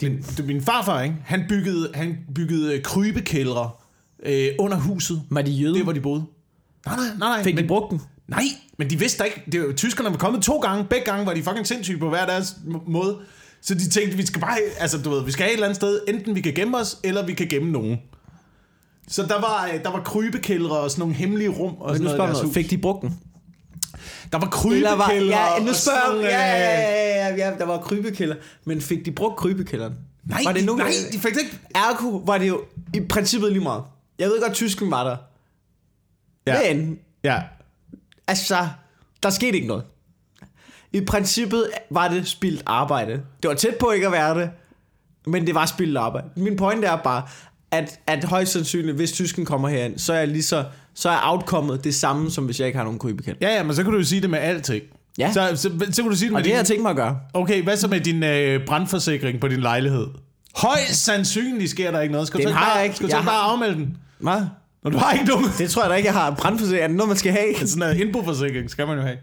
[0.00, 1.16] Din, du, min farfar, ikke?
[1.24, 3.70] Han byggede, han byggede øh, krybekældre
[4.26, 5.22] øh, under huset.
[5.30, 5.74] Var de jøde?
[5.74, 6.24] Det hvor de boede.
[6.86, 7.44] Nej, nej, nej, nej.
[7.44, 8.00] Fik men, de brugt den?
[8.28, 8.42] Nej,
[8.78, 9.42] men de vidste da ikke.
[9.52, 10.84] Det var, tyskerne var kommet to gange.
[10.84, 12.56] Begge gange var de fucking sindssyge på hver deres
[12.86, 13.16] måde.
[13.60, 15.76] Så de tænkte, vi skal bare, altså du ved, vi skal have et eller andet
[15.76, 16.00] sted.
[16.08, 17.98] Enten vi kan gemme os, eller vi kan gemme nogen.
[19.08, 22.18] Så der var, øh, der var krybekældre og sådan nogle hemmelige rum og Men sådan
[22.18, 22.44] nu noget.
[22.44, 22.54] hus.
[22.54, 23.18] fik de brugt den?
[24.32, 27.58] Der var Eller krybekældre var, ja, nu spørger sådan, ja, ja, øh, ja, ja, ja,
[27.58, 28.34] der var krybekælder.
[28.64, 29.94] Men fik de brugt krybekælderen?
[30.24, 31.58] Nej, var det de, nogen, nej, de fik det ikke.
[31.74, 32.60] Ergo var det jo
[32.94, 33.82] i princippet lige meget.
[34.18, 35.16] Jeg ved godt, at Tyskland var der.
[36.46, 36.74] Ja.
[36.74, 37.42] Men, Ja.
[38.26, 38.68] altså,
[39.22, 39.84] der skete ikke noget.
[40.92, 43.12] I princippet var det spildt arbejde.
[43.42, 44.50] Det var tæt på ikke at være det,
[45.26, 46.26] men det var spildt arbejde.
[46.36, 47.22] Min pointe er bare,
[47.70, 51.84] at, at højst sandsynligt, hvis tysken kommer herind, så er lige så, så er outcomet
[51.84, 53.36] det samme, som hvis jeg ikke har nogen krybekæld.
[53.40, 54.82] Ja, ja, men så kan du jo sige det med alting.
[55.18, 55.32] Ja.
[55.32, 56.96] Så, så, så kan du sige det med Og det har jeg tænkt mig at
[56.96, 57.20] gøre.
[57.34, 60.06] Okay, hvad så med din øh, brandforsikring på din lejlighed?
[60.56, 62.26] Højst sandsynligt sker der ikke noget.
[62.26, 62.96] Skal du Den så ikke har bare, jeg ikke.
[62.96, 63.96] Skal du Jeg ikke har- bare afmelde den?
[64.18, 64.40] Hvad?
[64.84, 65.44] Når du har ikke nogen.
[65.58, 66.34] Det tror jeg da ikke, jeg har.
[66.34, 67.54] Brandforsikring er det noget, man skal have.
[67.66, 69.16] Sådan en indboforsikring skal man jo have.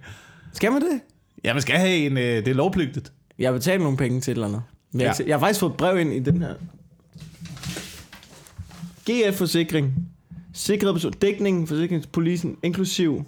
[0.54, 1.00] Skal man det?
[1.44, 3.12] Ja, man skal have en, øh, det er lovpligtigt.
[3.40, 4.62] Jeg har betalt nogle penge til et eller andet.
[4.94, 5.26] Jeg, Ja.
[5.28, 6.54] jeg har faktisk fået et brev ind i den her.
[9.10, 9.94] GF-forsikring.
[10.54, 11.12] Sikret person.
[11.12, 13.26] Dækning, forsikringspolisen, inklusiv.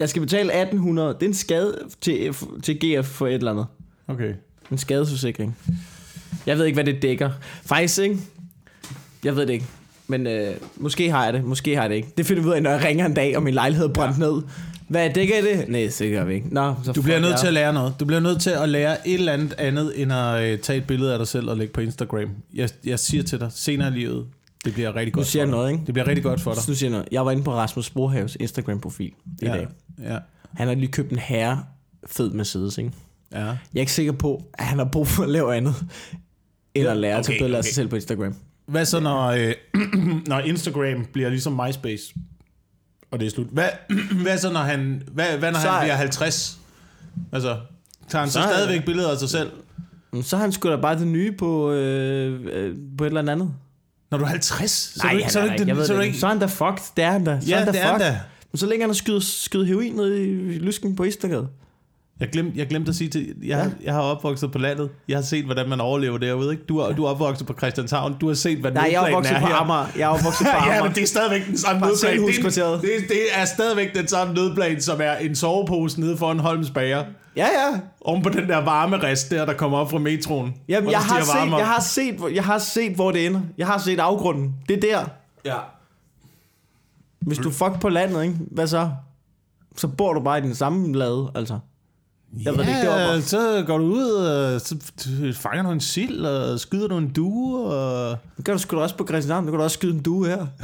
[0.00, 1.14] Jeg skal betale 1800.
[1.14, 3.66] Det er en skade til, til GF for et eller andet.
[4.08, 4.34] Okay.
[4.70, 5.56] En skadesforsikring.
[6.46, 7.30] Jeg ved ikke, hvad det dækker.
[7.66, 8.18] Faktisk ikke.
[9.24, 9.66] Jeg ved det ikke.
[10.06, 12.08] Men øh, måske har jeg det, måske har jeg det ikke.
[12.18, 14.18] Det finder vi ud af, når jeg ringer en dag, og min lejlighed er brændt
[14.18, 14.24] ja.
[14.24, 14.42] ned.
[14.88, 15.68] Hvad dækker det?
[15.68, 16.46] Nej, det gør vi ikke.
[16.54, 17.94] Nå, så Du bliver nødt til at lære noget.
[18.00, 20.86] Du bliver nødt til at lære et eller andet andet, end at øh, tage et
[20.86, 22.30] billede af dig selv og lægge på Instagram.
[22.54, 24.26] Jeg, jeg siger til dig, senere i livet,
[24.64, 25.50] det bliver rigtig godt siger for dig.
[25.58, 25.82] noget, ikke?
[25.86, 26.62] Det bliver rigtig godt for dig.
[26.68, 27.08] Nu siger jeg noget.
[27.12, 29.12] Jeg var inde på Rasmus Brohaves Instagram-profil i
[29.42, 29.66] Ja, dag.
[30.02, 30.18] ja,
[30.56, 31.64] Han har lige købt en herre
[32.06, 32.90] fed Mercedes, ikke?
[33.32, 33.38] Ja.
[33.44, 35.74] Jeg er ikke sikker på, at han har brug for at lave andet,
[36.74, 37.66] end at lære at okay, billeder af okay.
[37.68, 38.34] sig selv på Instagram.
[38.66, 39.54] Hvad så, når, øh,
[40.26, 42.14] når Instagram bliver ligesom MySpace?
[43.10, 43.46] Og det er slut.
[43.46, 43.68] Hvad,
[44.22, 46.58] hvad så, når han, hvad, hvad når Så han er- bliver 50?
[47.32, 47.56] Altså,
[48.08, 49.50] tager han så, Så stadigvæk billeder af sig selv?
[50.22, 53.54] Så har han sgu da bare det nye på, øh, øh, på et eller andet.
[54.10, 54.70] Når du er 50?
[54.70, 55.64] Så Nej, du så er han er.
[55.66, 56.18] Jeg den- så det ikke.
[56.18, 56.82] Så er han da fucked.
[56.96, 57.38] Det er han da.
[57.40, 58.06] Så Ja, er han da det er han fucked.
[58.12, 58.20] da.
[58.52, 61.48] Men så længe han har skydet, skydet heroin ned i lysken på Istedgade.
[62.20, 63.84] Jeg glemte, jeg glemte at sige til, jeg, ja.
[63.84, 64.90] jeg har opvokset på landet.
[65.08, 66.50] Jeg har set, hvordan man overlever derude.
[66.52, 66.64] Ikke?
[66.64, 68.16] Du, er, du er opvokset på Christianshavn.
[68.20, 69.54] Du har set, hvad Nej, jeg er opvokset på her.
[69.54, 69.86] Amager.
[69.96, 70.74] Jeg er opvokset på Amager.
[70.76, 72.12] ja, men det er stadigvæk den samme nødplan.
[72.80, 76.38] Det, er- det, det er stadigvæk den samme nødplan, som er en sovepose nede foran
[76.38, 77.04] Holms Bager.
[77.36, 77.80] Ja, ja.
[78.00, 80.54] Oven på den der varmerest der, der kommer op fra metroen.
[80.68, 83.40] Jamen, jeg har, varme set, jeg, har set, hvor- jeg har set, hvor det ender.
[83.58, 84.54] Jeg har set afgrunden.
[84.68, 85.04] Det er der.
[85.44, 85.56] Ja.
[87.20, 88.36] Hvis du fuck på landet, ikke?
[88.50, 88.90] Hvad så?
[89.76, 91.58] Så bor du bare i den samme lade, altså.
[92.44, 93.22] Jeg ved det ikke, det var bare...
[93.22, 94.76] så går du ud og så
[95.34, 98.18] fanger du en sild, og skyder du en due, og...
[98.36, 99.44] Det kan du sgu da også på Christianshavn.
[99.46, 100.46] Du kan da også skyde en due her.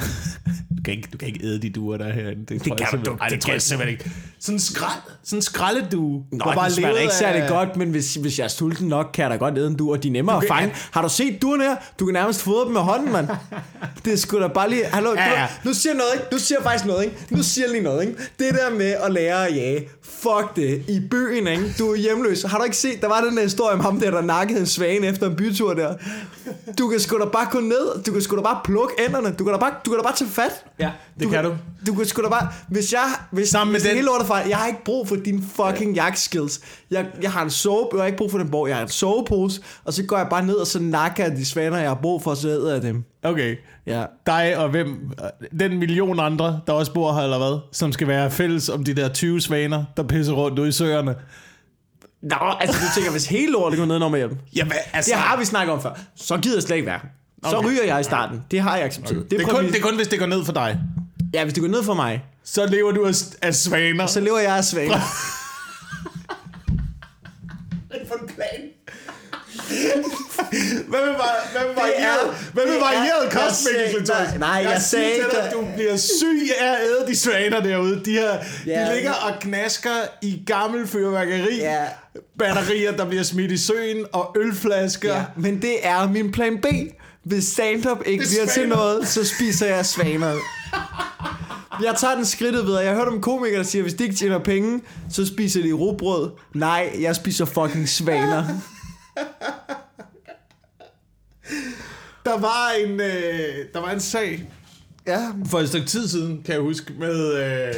[0.77, 2.45] Du kan ikke, du kan ikke æde de duer, der er herinde.
[2.45, 3.11] Det, jeg kan du ikke.
[3.11, 4.11] Ej, det, Det tror jeg simpelthen ikke.
[4.45, 6.23] Sådan en skrald, sådan en skraldedue.
[6.33, 9.07] Nå, bare det smager ikke særlig af- godt, men hvis, hvis jeg er sulten nok,
[9.15, 10.75] kan jeg da godt æde en due, og de er nemmere Du at fange.
[10.91, 11.77] Har du set duerne her?
[12.01, 13.29] Du kan nærmest fodre dem med hånden, mand.
[14.05, 14.85] Det er sgu da bare lige...
[14.85, 15.41] Hallo, Ja, ja, ja.
[15.41, 15.47] ja.
[15.65, 16.27] Nu siger jeg noget, ikke?
[16.33, 17.17] Nu siger jeg faktisk noget, ikke?
[17.31, 18.19] Nu siger jeg lige noget, ikke?
[18.39, 19.89] Det der med at lære at jage.
[20.03, 20.83] Fuck det.
[20.89, 21.75] I byen, ikke?
[21.79, 22.43] Du er hjemløs.
[22.43, 24.67] Har du ikke set, der var den der historie om ham der, der nakkede en
[24.67, 25.95] svane efter en bytur der?
[26.79, 29.45] Du kan sgu da bare gå ned, du kan sgu da bare plukke enderne, du
[29.45, 30.65] kan da bare, du kan da bare tage fat.
[30.79, 31.55] Ja, det du kan du.
[31.87, 34.27] Du kan sgu da bare, hvis jeg, hvis, Sammen med hvis det den- hele lortet
[34.35, 36.61] fejl, jeg har ikke brug for dine fucking jagtskills.
[36.91, 38.89] Jeg, jeg har en sove, jeg har ikke brug for den bog, jeg har en
[38.89, 41.95] sovepose, og så går jeg bare ned, og så nakker jeg de svaner, jeg har
[42.03, 43.05] brug for, så æder jeg dem.
[43.23, 43.57] Okay.
[43.87, 44.05] Ja.
[44.27, 45.11] Dig og hvem?
[45.61, 47.59] Den million andre, der også bor her, eller hvad?
[47.73, 51.15] Som skal være fælles om de der 20 svaner, der pisser rundt ude i søerne.
[52.23, 54.37] Nå, altså du tænker, hvis hele lortet går ned med hjem.
[54.57, 55.11] Jamen, altså...
[55.11, 55.99] Det har vi snakket om før.
[56.17, 57.01] Så gider jeg slet ikke være.
[57.51, 57.69] Så Okay.
[57.69, 58.43] ryger jeg i starten.
[58.51, 59.19] Det har jeg accepteret.
[59.19, 59.31] Okay.
[59.31, 60.79] Det er, kun, det er kun, hvis det går ned for dig.
[61.35, 64.07] Ja, hvis det går ned for mig, Så lever du af, af svaner.
[64.07, 65.01] så lever jeg af svaner.
[68.09, 68.61] for en plan?
[70.89, 74.09] Hvad med, var- hvad med varieret, hvad med det er- varieret jeg kost, sagde- Mikkel
[74.09, 77.07] nej, nej, jeg sagde siger til dig, ikke- at du bliver syg af at æde
[77.09, 78.05] de svaner derude.
[78.05, 78.89] De, her, Ja.
[78.91, 79.91] de ligger og knasker
[80.23, 81.57] i gammel fyrværkeri.
[81.57, 81.85] Ja.
[82.39, 85.15] Batterier, der bliver smidt i søen, og ølflasker.
[85.15, 86.67] Ja, men det er min plan B.
[87.25, 90.35] Hvis stand-up ikke er bliver til noget, så spiser jeg svaner.
[91.83, 92.81] Jeg tager den skridtet videre.
[92.81, 95.73] Jeg har hørt om komikere, der siger, hvis de ikke tjener penge, så spiser de
[95.73, 96.31] rugbrød.
[96.55, 98.45] Nej, jeg spiser fucking svaner.
[102.25, 104.51] Der var en, øh, der var en sag
[105.07, 107.35] Ja, for et stykke tid siden, kan jeg huske, med...
[107.35, 107.75] Øh,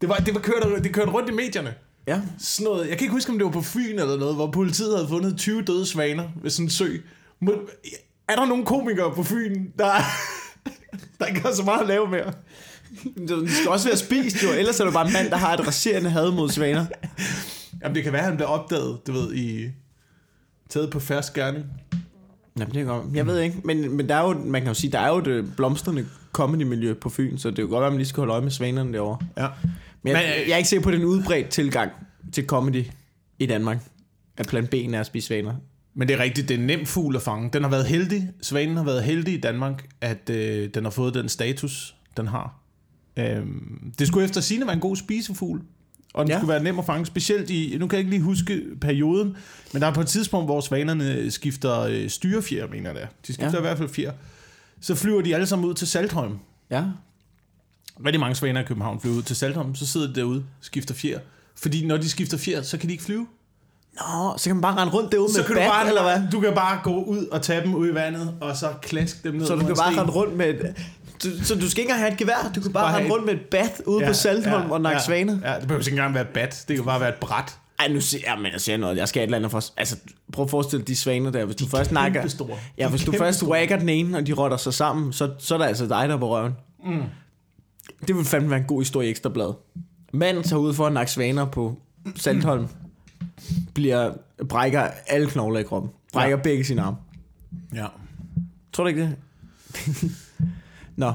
[0.00, 1.74] det, var, det, var kørt, det kørte rundt i medierne.
[2.06, 2.20] ja.
[2.38, 4.96] Sådan noget, jeg kan ikke huske, om det var på Fyn eller noget, hvor politiet
[4.96, 6.96] havde fundet 20 døde svaner ved sådan en sø.
[7.40, 7.52] Må,
[8.28, 9.92] er der nogle komikere på Fyn, der,
[11.18, 12.32] der ikke har så meget at lave mere?
[13.28, 15.66] De skal også være spist jo, ellers er det bare en mand, der har et
[15.66, 16.86] raserende had mod svaner.
[17.82, 19.68] Jamen, det kan være, at han bliver opdaget, du ved, i...
[20.68, 21.64] Taget på færsk gerning.
[22.58, 23.06] Jamen, det er godt.
[23.14, 25.16] Jeg ved ikke, men, men der er jo, man kan jo sige, der er jo
[25.16, 28.32] et blomstrende comedy-miljø på Fyn, så det er jo godt, at man lige skal holde
[28.32, 29.18] øje med svanerne derovre.
[29.36, 29.48] Ja.
[30.02, 31.90] Men jeg, Men, øh, jeg er ikke sikker på, at det er en udbredt tilgang
[32.32, 32.84] til comedy
[33.38, 33.78] i Danmark.
[34.36, 35.54] At plan B er at spise svaner.
[35.94, 37.50] Men det er rigtigt, det er en nem fugl at fange.
[37.52, 41.14] Den har været heldig, svanen har været heldig i Danmark, at øh, den har fået
[41.14, 42.60] den status, den har.
[43.16, 45.60] Øhm, det skulle efter sine være en god spisefugl,
[46.14, 46.38] og den Ja.
[46.38, 49.36] skulle være nem at fange, specielt i, nu kan jeg ikke lige huske perioden,
[49.72, 53.08] men der er på et tidspunkt, hvor svanerne skifter øh, styrefjer, mener jeg det er.
[53.26, 53.58] De skifter ja.
[53.58, 54.12] i hvert fald fjer.
[54.80, 56.38] Så flyver de alle sammen ud til Saltholm.
[56.70, 56.84] Ja.
[58.06, 61.18] Rigtig mange svaner i København flyver ud til Saltholm, så sidder de derude skifter fjer.
[61.56, 63.26] Fordi når de skifter fjer, så kan de ikke flyve.
[64.00, 66.02] Nå, så kan man bare rende rundt derude Så med kan bat, du bare, eller
[66.02, 66.22] hvad?
[66.32, 69.34] Du kan bare gå ud og tage dem ud i vandet, og så klaske dem
[69.34, 70.00] ned Så du kan bare sten.
[70.00, 70.76] rende rundt med et,
[71.24, 73.34] du, så du skal ikke engang have et gevær, du kan bare, rende rundt med
[73.34, 75.38] et bat ude på Saltholm og nakke ja, svaner.
[75.44, 76.64] Ja, det behøver ikke engang være et bat.
[76.68, 77.58] Det kan bare være et bræt.
[77.78, 78.96] Ej, nu siger jeg, men jeg siger noget.
[78.96, 79.62] Jeg skal et eller andet for...
[79.76, 79.96] Altså,
[80.32, 81.44] prøv at forestille dig de svaner der.
[81.44, 82.20] Hvis du først nakker...
[82.78, 83.50] Ja, De hvis du først kæmpestore.
[83.50, 86.14] wagger den ene, og de rotter sig sammen, så, så er der altså dig, der
[86.14, 86.52] er på røven.
[86.86, 87.02] Mm.
[88.08, 89.54] Det vil fandme være en god historie i Ekstrabladet.
[90.12, 91.76] Mand tager ud for at nakke svaner på
[92.16, 92.68] Saltholm.
[93.74, 94.12] Bliver,
[94.48, 95.90] brækker alle knogler i kroppen.
[96.12, 96.42] Brækker ja.
[96.42, 96.96] begge sine arme.
[97.74, 97.86] Ja.
[98.72, 99.16] Tror du ikke det?
[100.96, 101.12] Nå.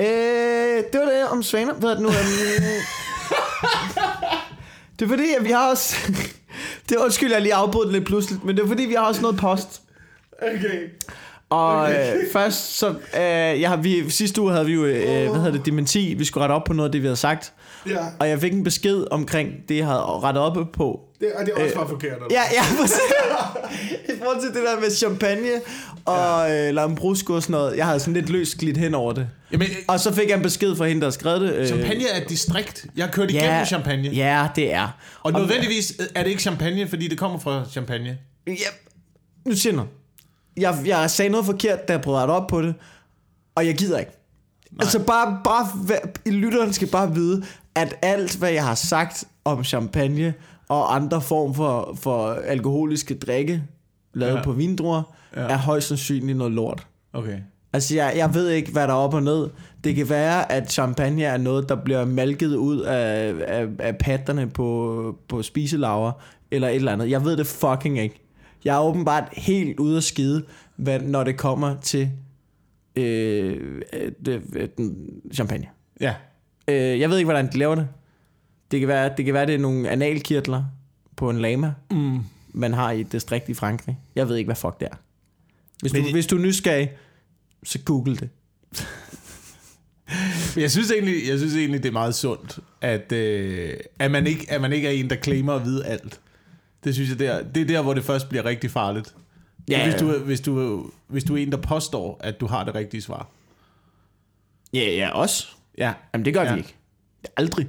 [0.00, 1.74] Øh, det var det om svaner.
[1.74, 2.08] Hvad er det nu?
[4.98, 5.96] Det er fordi, at vi har også...
[6.88, 9.06] det er undskyld, jeg lige afbrød den lidt pludseligt, men det er fordi, vi har
[9.06, 9.82] også noget post.
[10.42, 10.88] Okay.
[11.52, 11.98] Og øh,
[12.32, 12.88] først, så...
[12.88, 16.14] Øh, jeg har, vi, sidste uge havde vi jo, øh, hvad hedder det, dementi.
[16.18, 17.52] Vi skulle rette op på noget af det, vi havde sagt.
[17.88, 21.00] Ja, Og jeg fik en besked omkring det, jeg havde rettet op på.
[21.20, 22.12] det, og det er også Øh, bare forkert.
[22.12, 22.26] eller?
[22.30, 22.98] Ja, ja, præcis.
[24.08, 25.50] I forhold til det der med champagne
[26.04, 26.68] og ja.
[26.68, 27.76] øh, lambrusco og sådan noget.
[27.76, 29.28] Jeg havde sådan lidt løst glidt hen over det.
[29.52, 31.54] Jamen, Og så fik jeg en besked fra hende, der skrevet det.
[31.54, 32.86] Øh, champagne er et distrikt.
[32.96, 34.08] Jeg har kørt igennem ja, champagne.
[34.08, 34.88] Ja, det er.
[35.22, 38.18] Og nødvendigvis er det ikke champagne, fordi det kommer fra champagne.
[38.46, 38.52] Ja,
[39.46, 39.90] nu siger noget.
[40.56, 42.74] Jeg, jeg sagde noget forkert, da jeg prøvede at op på det,
[43.54, 44.12] og jeg gider ikke.
[44.70, 44.78] Nej.
[44.80, 45.66] Altså bare, bare
[46.26, 50.34] lytteren skal bare vide, at alt, hvad jeg har sagt om champagne
[50.68, 53.62] og andre form for, for alkoholiske drikke,
[54.14, 54.42] lavet ja.
[54.42, 55.02] På vindruer.
[55.36, 55.40] Ja.
[55.40, 56.86] er højst sandsynligt noget lort.
[57.12, 57.38] Okay.
[57.72, 59.50] Altså, jeg, jeg ved ikke, hvad der er op og ned.
[59.84, 64.50] Det kan være, at champagne er noget, der bliver malket ud af, af, af patterne
[64.50, 66.12] på, på spiselaver,
[66.50, 67.10] eller et eller andet.
[67.10, 68.21] Jeg ved det fucking ikke.
[68.64, 70.44] Jeg er åbenbart helt ude at skide,
[70.76, 72.10] hvad, når det kommer til
[72.96, 75.66] øh, øh, øh, den, champagne.
[76.00, 76.14] Ja.
[76.68, 77.88] Øh, jeg ved ikke, hvordan de laver det.
[78.70, 80.64] Det kan være, det kan være, det er nogle analkirtler
[81.16, 82.20] på en lama, Mm.
[82.54, 83.98] man har i et distrikt i Frankrig.
[84.14, 84.96] Jeg ved ikke, hvad fuck det er.
[85.80, 86.90] Hvis du, Men det- hvis du er nysgerrig,
[87.64, 88.28] så google det.
[90.56, 94.46] Jeg synes egentlig, jeg synes egentlig det er meget sundt, at, øh, at, man ikke,
[94.50, 96.20] at man ikke er en, der claimer at vide alt.
[96.84, 99.14] Det synes jeg, det er, det er der, hvor det først bliver rigtig farligt.
[99.68, 102.74] Ja, hvis, du, hvis, du, hvis du er en, der påstår, at du har det
[102.74, 103.28] rigtige svar.
[104.74, 105.56] Ja, ja, os.
[105.78, 105.92] Ja.
[106.14, 106.52] Jamen, det gør ja.
[106.52, 106.74] Vi ikke.
[107.36, 107.68] Aldrig.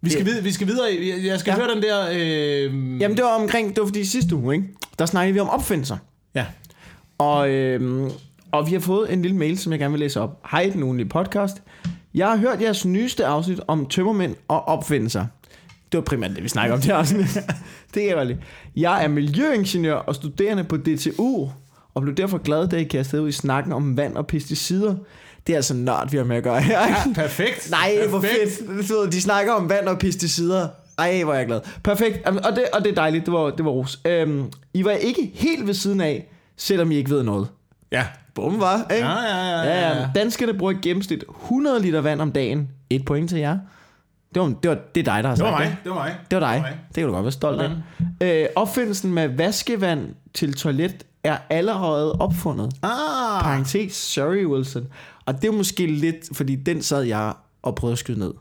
[0.00, 0.86] Vi skal, videre, vi skal videre.
[1.24, 1.56] Jeg- skal Ja.
[1.64, 2.08] høre den der...
[2.12, 4.68] Øh, Jamen, det var omkring, det var fordi sidste uge, ikke?
[4.98, 5.96] Der snakkede vi om opfindelser.
[6.34, 6.46] Ja.
[7.18, 8.10] Og, øhm,
[8.52, 10.40] og vi har fået en lille mail, som jeg gerne vil læse op.
[10.50, 11.62] Hej, den ugenlige podcast.
[12.14, 15.26] Jeg har hørt jeres nyeste afsnit om tømmermænd og opfindelser.
[15.94, 17.38] Det var primært det, vi snakker om det afsnit.
[17.94, 18.38] det godt lide.
[18.76, 21.48] Jeg er miljøingeniør og studerende på DTU,
[21.94, 24.94] og blev derfor glad, da I kastede ud i snakken om vand og pesticider.
[25.46, 26.80] Det er altså nørd, vi har med at gøre her.
[26.80, 27.70] Ja, perfekt.
[27.70, 28.52] Nej, hvor Perfekt.
[28.58, 28.88] fedt.
[28.88, 30.68] Du ved, De snakker om vand og pesticider.
[30.98, 31.60] Ej, hvor er jeg glad.
[31.84, 32.26] Perfekt.
[32.26, 33.26] Og det, og det er dejligt.
[33.26, 34.00] Det var, det var ros.
[34.04, 37.48] Øhm, I var ikke helt ved siden af, selvom I ikke ved noget.
[37.92, 38.04] Ja.
[38.34, 39.06] Bum, var, ikke?
[39.06, 39.98] Ja, ja, ja, ja.
[39.98, 40.08] ja.
[40.14, 42.68] Danskerne bruger i gennemsnit 100 liter vand om dagen.
[42.90, 43.58] Et point til jer.
[44.34, 45.66] Det, var, det, var, det er dig, der har Det sagt var det.
[45.68, 45.76] mig.
[45.84, 46.14] Det var mig.
[46.30, 46.60] Det var dig.
[46.60, 46.78] mig.
[46.88, 47.70] Det kan du godt være stolt af.
[48.20, 52.72] Øh, opfindelsen med vaskevand til toilet er allerede opfundet.
[52.82, 53.42] Ah.
[53.42, 54.86] Parentes, sorry Wilson.
[55.26, 58.32] Og det er måske lidt, fordi den sad jeg og prøvede at skyde ned.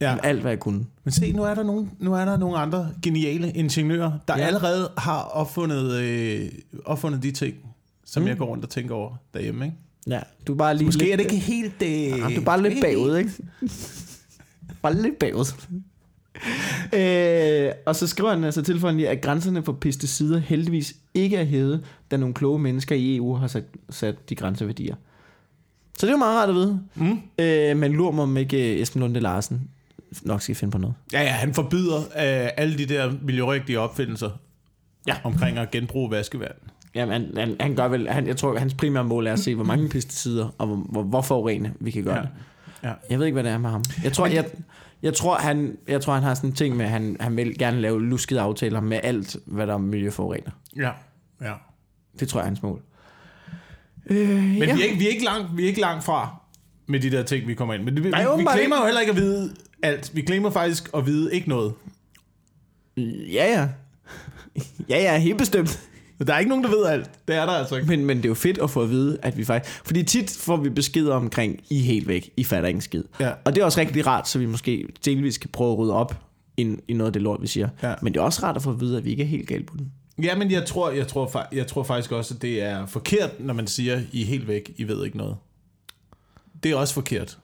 [0.00, 0.10] Ja.
[0.10, 0.16] Ja.
[0.22, 0.84] Alt, hvad jeg kunne.
[1.04, 4.40] Men se, nu er der nogle, nu er der nogle andre geniale ingeniører, der Ja.
[4.40, 4.46] ja.
[4.46, 6.40] allerede har opfundet, øh,
[6.84, 7.54] opfundet de ting,
[8.06, 8.28] som mm.
[8.28, 9.64] jeg går rundt og tænker over derhjemme.
[9.64, 9.76] Ikke?
[10.06, 11.82] Ja, du er bare lige Måske lidt, er det ikke helt...
[11.82, 13.30] Øh, Ja, du er bare lidt bagud, ikke?
[14.84, 15.44] Bare lidt bagud.
[16.98, 21.44] øh, og så skriver han altså tilføjende lige, at grænserne for pesticider heldigvis ikke er
[21.44, 24.94] hævet, da nogle kloge mennesker i EU har sat, sat de grænseværdier.
[25.98, 26.80] Så det er jo meget rart at vide.
[26.94, 27.18] Mm.
[27.38, 29.68] Øh, men lurer mig om ikke øh, Esben Lunde Larsen
[30.22, 30.94] nok skal finde på noget.
[31.12, 34.30] Ja, ja, han forbyder øh, alle de der miljørigtige opfindelser
[35.06, 35.14] Ja.
[35.24, 36.54] omkring at genbruge vaskevand.
[36.94, 39.54] Jamen, han, han, han gør vel, han, jeg tror, hans primære mål er at se,
[39.54, 42.20] hvor mange pesticider og hvor, hvor, hvor forurenet vi kan gøre Ja.
[42.22, 42.28] det.
[42.84, 42.92] Ja.
[43.10, 43.82] Jeg ved ikke, hvad det er med ham.
[44.04, 44.44] Jeg tror, jeg,
[45.02, 47.58] jeg tror, han, jeg tror, han har sådan en ting med, at han, han vil
[47.58, 50.50] gerne lave luskede aftaler med alt, hvad der er miljøforurener.
[50.76, 50.90] Ja,
[51.42, 51.52] ja.
[52.20, 52.82] Det tror jeg er hans mål.
[54.06, 54.74] Øh, Men ja.
[54.74, 56.36] vi, er ikke, vi, er ikke langt, vi er ikke langt fra
[56.86, 57.82] med de der ting, vi kommer ind.
[57.82, 58.76] Men det, vi, Nej, vi, vi ikke.
[58.76, 60.10] jo heller ikke at vide alt.
[60.14, 61.74] Vi glemmer faktisk at vide ikke noget.
[62.96, 63.68] Ja, ja.
[64.88, 65.80] Ja, ja, helt bestemt.
[66.26, 67.10] Der er ikke nogen, der ved alt.
[67.28, 67.88] Det er der altså ikke.
[67.88, 69.80] Men, men det er jo fedt at få at vide, at vi faktisk...
[69.84, 73.02] Fordi tit får vi beskeder omkring, I er helt væk, I fatter ikke en skid.
[73.20, 73.30] Ja.
[73.44, 76.14] Og det er også rigtig rart, så vi måske delvis kan prøve at rydde op
[76.56, 77.68] i, i noget af det lort, vi siger.
[77.82, 77.94] Ja.
[78.02, 79.66] Men det er også rart at få at vide, at vi ikke er helt galt
[79.66, 79.92] på den.
[80.22, 83.54] Ja, men jeg tror, jeg, tror, jeg tror faktisk også, at det er forkert, når
[83.54, 85.36] man siger, I er helt væk, I ved ikke noget.
[86.62, 87.38] Det er også forkert.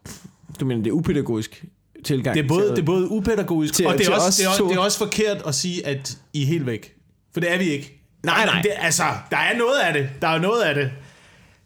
[0.61, 1.65] Du mener, det er upædagogisk
[2.05, 4.65] tilgang Det er både, til, det er både upædagogisk, til- og det er, også, det,
[4.65, 6.95] er, det er også forkert at sige, at I er helt væk.
[7.33, 8.00] For det er vi ikke.
[8.23, 8.63] Nej, nej.
[8.63, 10.09] Det, altså, der er noget af det.
[10.23, 10.91] Der er noget af det,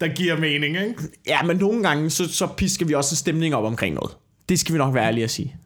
[0.01, 0.95] der giver mening, ikke?
[1.27, 4.17] Ja, men nogle gange, så, så pisker vi også en stemning op omkring noget.
[4.49, 5.57] Det skal vi nok være ærlige at sige.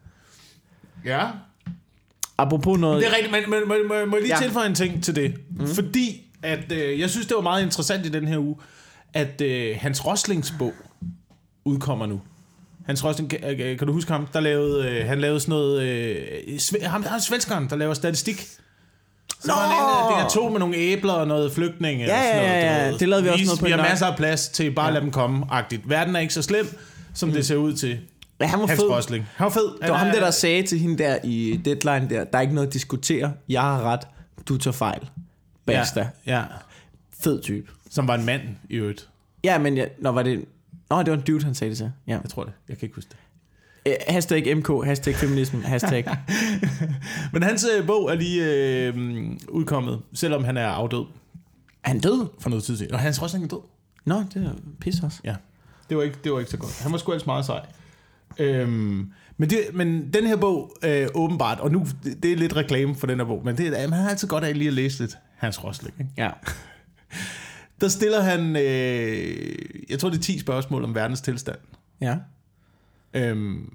[1.05, 1.27] Ja.
[2.38, 3.03] Apropos noget...
[3.03, 4.42] Det er rigtigt, men, men, men, men må jeg lige Ja.
[4.42, 5.35] tilføje en ting til det?
[5.51, 5.66] Mm.
[5.66, 8.57] Fordi, at øh, jeg synes, det var meget interessant i den her uge,
[9.14, 10.72] at øh, Hans Roslings bog
[11.64, 12.20] udkommer nu.
[12.87, 14.27] Hans Rosling, kan, øh, kan du huske ham?
[14.33, 15.83] Der lavede, øh, han lavede sådan noget...
[15.83, 18.46] Øh, ham, ham svenskeren, der laver statistik.
[19.40, 22.03] Så var han inde, det er to med nogle æbler og noget flygtning.
[22.03, 22.96] eller Ja, sådan ja, noget, ja, ja.
[22.96, 24.92] Det lavede vi også noget på Vi en har masser af plads til bare ja.
[24.92, 25.88] lade dem komme-agtigt.
[25.88, 26.79] Verden er ikke så slem,
[27.14, 27.35] som mm.
[27.35, 27.98] det ser ud til.
[28.40, 28.90] Ja, han var Hans fed.
[28.90, 29.27] Rosling.
[29.37, 29.81] Han var fed.
[29.83, 32.55] Det var ham der, der sagde til hende der i deadline der, der er ikke
[32.55, 33.33] noget at diskutere.
[33.48, 34.01] Jeg har ret.
[34.48, 35.11] Du tager fejl.
[35.66, 36.09] Basta.
[36.27, 36.44] Ja, ja.
[37.22, 37.70] Fed type.
[37.90, 39.09] Som var en mand i øvrigt.
[39.44, 40.44] Ja, men jeg, nå, var det...
[40.90, 41.92] Nå, det var en dude, han sagde det til.
[42.07, 42.18] Ja.
[42.22, 42.53] Jeg tror det.
[42.68, 43.16] Jeg kan ikke huske det.
[43.85, 46.05] Eh, hashtag MK, hashtag feminisme, hashtag...
[47.33, 48.95] Men hans øh, bog er lige øh,
[49.49, 51.05] udkommet, selvom han er afdød
[51.85, 52.27] er han død?
[52.41, 52.93] for noget tid siden.
[52.95, 53.61] Og Hans Rosling er død.
[54.05, 55.21] Nå, det er pis også.
[55.25, 55.35] Ja.
[55.88, 56.83] Det var ikke, det var ikke så godt.
[56.83, 57.67] Han var sgu ellers meget sej.
[58.38, 62.57] Øhm, men, det, men den her bog, øh, åbenbart, og nu, det, det er lidt
[62.57, 64.75] reklame for den her bog, men det, er- man har altid godt af lige at
[64.75, 65.95] læse lidt Hans Rosling.
[66.01, 66.11] Ikke?
[66.17, 66.31] Ja.
[67.81, 69.55] Der stiller han, øh,
[69.91, 71.59] jeg tror det er 10 spørgsmål om verdens tilstand.
[72.01, 72.17] Ja.
[73.14, 73.75] Øhm,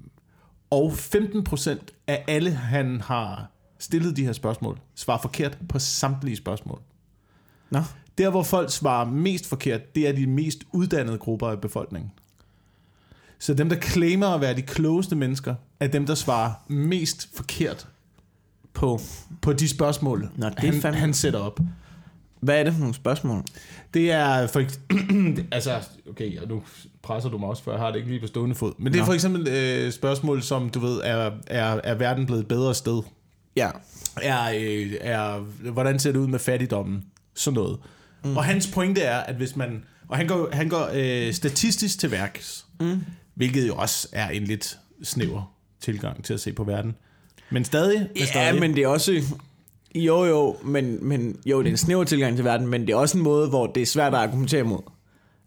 [0.70, 6.80] og 15% af alle, han har stillet de her spørgsmål, svarer forkert på samtlige spørgsmål.
[7.70, 7.80] Nå.
[8.18, 12.10] Der, hvor folk svarer mest forkert, det er de mest uddannede grupper af befolkningen.
[13.38, 17.88] Så dem, der claimer at være de klogeste mennesker, er dem, der svarer mest forkert
[18.72, 19.00] På.
[19.42, 21.60] på de spørgsmål, Nå, det han, fandme- han sætter op.
[22.44, 23.42] Hvad er det for nogle spørgsmål?
[23.94, 24.62] Det er for
[25.56, 25.80] altså,
[26.10, 26.62] okay, og nu
[27.02, 28.72] presser du mig også, for jeg har det ikke lige på stående fod.
[28.78, 29.06] Men det er Nå.
[29.06, 33.02] for eksempel øh, spørgsmål, som du ved, er, er, er verden blevet et bedre sted?
[33.56, 33.70] Ja.
[34.22, 35.38] er, øh, er,
[35.70, 37.04] hvordan ser det ud med fattigdommen?
[37.34, 37.78] Sådan noget.
[38.24, 38.36] Mm.
[38.36, 42.10] Og hans pointe er, at hvis man, og han går, han går øh, statistisk til
[42.10, 43.04] værks, mm.
[43.34, 46.94] hvilket jo også er en lidt snæver tilgang til at se på verden.
[47.50, 49.22] Men stadig, men Ja, stadig men det er også...
[49.94, 52.96] Jo, jo, men, men jo, det er en snæver tilgang til verden, men det er
[52.96, 54.78] også en måde, hvor det er svært at argumentere imod.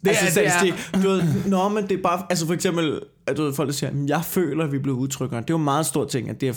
[0.04, 1.04] Det altså, er- det er- statistik.
[1.04, 2.26] Du ved, nå, men det er bare...
[2.30, 5.42] Altså for eksempel, at du ved, folk der siger, jeg føler, at vi blevet utryggere.
[5.42, 6.56] Det er jo en meget stor ting, at det jeg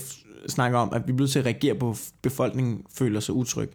[0.48, 3.70] snakker om, at vi er blevet til at reagere på, at befolkningen føler sig utryg.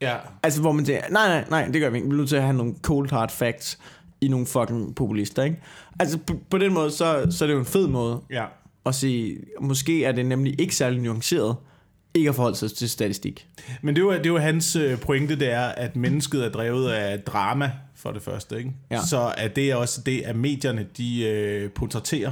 [0.00, 0.14] Ja.
[0.42, 2.08] Altså, hvor man siger, nej, nej, nej, det gør vi ikke.
[2.08, 3.78] Vi er nødt til at have nogle cold hard facts
[4.20, 5.56] i nogle fucking populister, ikke?
[6.00, 8.44] Altså, på, på den måde, så, så er det jo en fed måde Ja.
[8.86, 11.56] at sige, måske er det nemlig ikke særlig nuanceret,
[12.18, 13.46] ikke at forholde sig til statistik.
[13.82, 16.48] Men det er, jo, det er jo hans øh, pointe, det er, at mennesket er
[16.48, 18.58] drevet af drama, for det første.
[18.58, 18.72] Ikke?
[18.90, 19.00] Ja.
[19.06, 22.30] Så er det også det, at medierne de øh, portrætterer,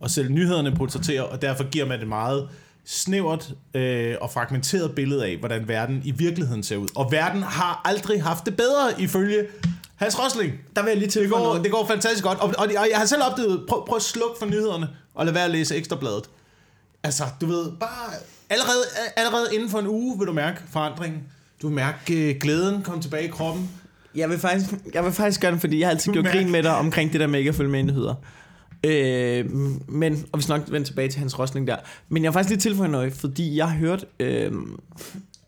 [0.00, 2.48] og selv nyhederne portrætterer, og derfor giver man et meget
[2.84, 6.88] snævert øh, og fragmenteret billede af, hvordan verden i virkeligheden ser ud.
[6.94, 9.46] Og verden har aldrig haft det bedre, ifølge
[9.96, 10.52] Hans Rosling.
[10.76, 11.64] Der vil jeg lige Det tilføje går, noget.
[11.64, 12.38] det går fantastisk godt.
[12.38, 15.32] Og, og, og jeg har selv opdaget, prøv, prøv at slukke for nyhederne, og lad
[15.32, 16.30] være at læse ekstrabladet.
[17.02, 18.12] Altså, du ved, bare
[18.52, 18.84] allerede,
[19.16, 21.20] allerede inden for en uge vil du mærke forandringen.
[21.62, 23.70] Du vil mærke øh, glæden komme tilbage i kroppen.
[24.14, 26.50] Jeg vil faktisk, jeg vil faktisk gøre det, fordi jeg har altid gjort mærker- grin
[26.52, 28.14] med dig omkring det der med ikke at følge med nyheder.
[28.86, 29.50] Øh,
[29.88, 31.76] men, og vi nok vende tilbage til hans rosling der.
[32.08, 34.52] Men jeg har faktisk lige tilføjet noget, fordi jeg har hørt øh,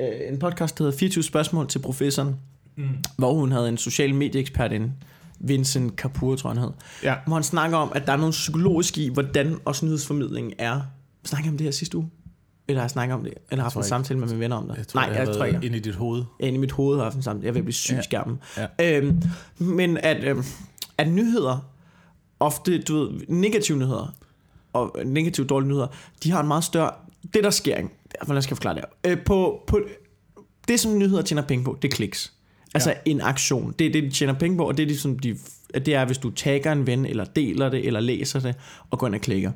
[0.01, 2.37] øh, en podcast, der hedder 24 spørgsmål til professoren,
[2.77, 2.85] mm.
[3.17, 4.93] hvor hun havde en social medieekspert inde,
[5.41, 7.15] Vincent Kapur, tror jeg han hed, Ja.
[7.27, 10.81] hvor han snakker om, at der er noget psykologisk i, hvordan også nyhedsformidling er.
[11.25, 12.11] Snakker jeg om det her sidste uge?
[12.69, 13.35] Eller har jeg snakket om det?
[13.51, 13.89] Eller har haft en ikke.
[13.89, 14.77] samtale med mine venner om det?
[14.77, 15.61] Jeg tror, Nej, jeg har tror ikke.
[15.63, 16.25] inde i dit hoved.
[16.41, 17.47] Inde i mit hoved har jeg haft en samtale.
[17.47, 18.03] Jeg vil blive syg Ja.
[18.03, 18.39] skærmen.
[18.57, 18.97] Ja.
[18.99, 19.23] Øhm,
[19.59, 20.45] men at, øhm,
[20.99, 21.59] at nyheder,
[22.41, 24.15] ofte du ved, negative nyheder,
[24.73, 25.87] og negative dårlige nyheder,
[26.25, 26.91] de har en meget større...
[27.35, 27.89] Det der sker, ikke?
[28.25, 29.13] hvordan skal jeg forklare det her?
[29.13, 29.81] Øh, på, på,
[30.69, 32.33] det som nyheder tjener penge på, det er kliks.
[32.75, 32.97] Altså ja.
[33.05, 33.75] en aktion.
[33.79, 35.37] Det er det, de tjener penge på, og det er, det, som de,
[35.75, 38.55] det er, hvis du tagger en ven, eller deler det, eller læser det,
[38.91, 39.53] og går ind og klikker.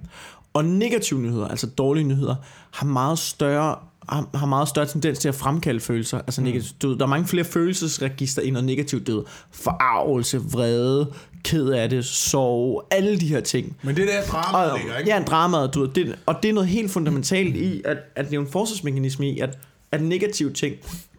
[0.59, 2.35] Og negative nyheder, altså dårlige nyheder,
[2.71, 3.77] har meget større
[4.09, 6.19] har, meget større tendens til at fremkalde følelser.
[6.19, 6.99] Altså negativt død.
[6.99, 9.25] Der er mange flere følelsesregister i noget negativt død.
[9.53, 11.13] Forarvelse, vrede,
[11.45, 13.77] ked af det, sorg, alle de her ting.
[13.83, 15.11] Men det der drama, Og, ligger, ikke?
[15.11, 18.41] ja, dramaet, du det, og det er noget helt fundamentalt i, at, at det er
[18.41, 19.59] en forsvarsmekanisme i, at,
[19.93, 20.75] at negative ting,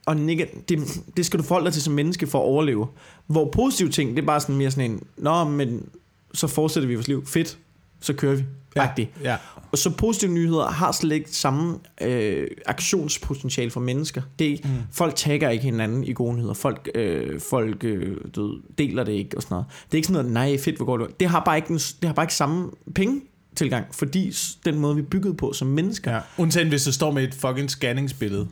[0.05, 0.79] og nega- det,
[1.17, 2.87] det skal du forholde dig til som menneske for at overleve.
[3.27, 5.89] Hvor positive ting, det er bare sådan mere sådan en, nå, men
[6.33, 7.25] så fortsætter vi vores liv.
[7.25, 7.57] Fedt,
[8.01, 8.43] så kører vi.
[8.75, 8.89] Ja.
[9.23, 9.35] Ja.
[9.71, 14.21] Og så positive nyheder har slet ikke samme øh, aktionspotentiale for mennesker.
[14.39, 14.69] Det mm.
[14.91, 16.53] Folk tagger ikke hinanden i gode nyheder.
[16.53, 19.65] Folk, øh, folk øh, du deler det ikke og sådan noget.
[19.85, 21.07] Det er ikke sådan noget, nej fedt, hvor går du.
[21.19, 23.21] Det har bare ikke, en, det har bare ikke samme penge
[23.55, 26.11] tilgang, fordi den måde, vi bygget på som mennesker.
[26.11, 26.19] ja.
[26.37, 28.47] Undtagen hvis du står med et fucking scanningsbillede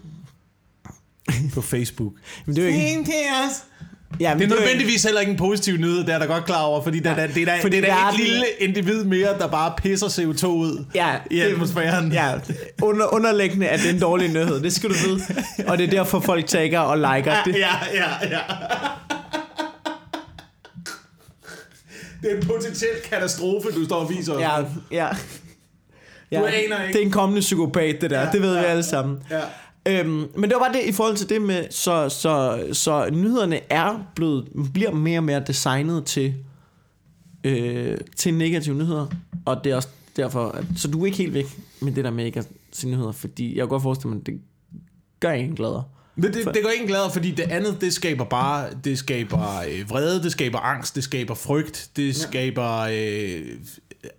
[1.53, 2.13] på Facebook.
[2.45, 3.11] Men det er jo ikke...
[4.19, 6.83] Ja, Det er nødvendigvis heller ikke en positiv nyhed, det er der godt klar over,
[6.83, 9.37] fordi der, der, det er da, Fordi det er da verden- et lille individ mere,
[9.39, 12.11] der bare pisser CO2 ud Ja, i atmosfæren.
[12.11, 12.31] Ja,
[12.81, 15.21] under, underliggende er det en dårlig nyhed, det skal du vide.
[15.67, 17.55] Og det er derfor folk tagger og liker det.
[17.55, 18.39] Ja, ja, ja.
[22.21, 24.39] Det er en potentiel katastrofe, du står og viser.
[24.39, 24.57] Ja,
[24.91, 25.07] ja.
[26.31, 26.39] ja.
[26.39, 26.93] Du aner ikke.
[26.93, 28.19] Det er en kommende psykopat, det der.
[28.19, 29.17] Ja, det ved ja, vi alle sammen.
[29.31, 29.39] Ja.
[29.87, 33.59] Øhm, men det var bare det i forhold til det med, så, så, så nyhederne
[33.69, 36.35] er blevet, bliver mere og mere designet til,
[37.43, 39.07] øh, til negative nyheder.
[39.45, 41.45] Og det er også derfor, at, så du er ikke helt væk
[41.81, 44.25] med det der med ikke at se nyheder, fordi jeg kan godt forestille mig, at
[44.25, 44.41] det
[45.19, 45.83] gør en gladere.
[46.15, 49.89] Men det, det gør ingen glad, fordi det andet, det skaber bare, det skaber øh,
[49.89, 53.41] vrede, det skaber angst, det skaber frygt, det skaber øh,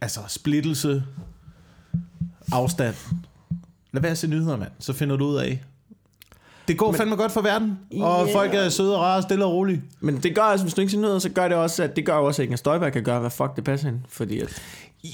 [0.00, 1.02] altså splittelse,
[2.52, 2.94] afstand.
[3.98, 4.70] Lad være at se nyheder, mand.
[4.78, 5.60] Så finder du ud af.
[6.68, 8.34] Det går Men, fandme godt for verden, og Ja.
[8.34, 9.82] folk er søde og rare, stille og rolige.
[10.00, 12.06] Men det gør også, hvis du ikke ser nyheder, så gør det også, at det
[12.06, 14.00] gør også, at Inger Støjberg kan gøre, hvad fuck det passer hende.
[14.08, 14.62] Fordi at,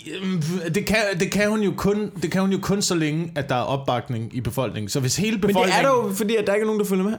[0.06, 0.42] Jamen,
[0.74, 3.48] Det kan, det, kan hun jo kun, det kan hun jo kun så længe, at
[3.48, 4.88] der er opbakning i befolkningen.
[4.88, 5.84] Så hvis hele men det befolkningen...
[5.84, 7.14] er der jo, fordi at der ikke er nogen, der følger med.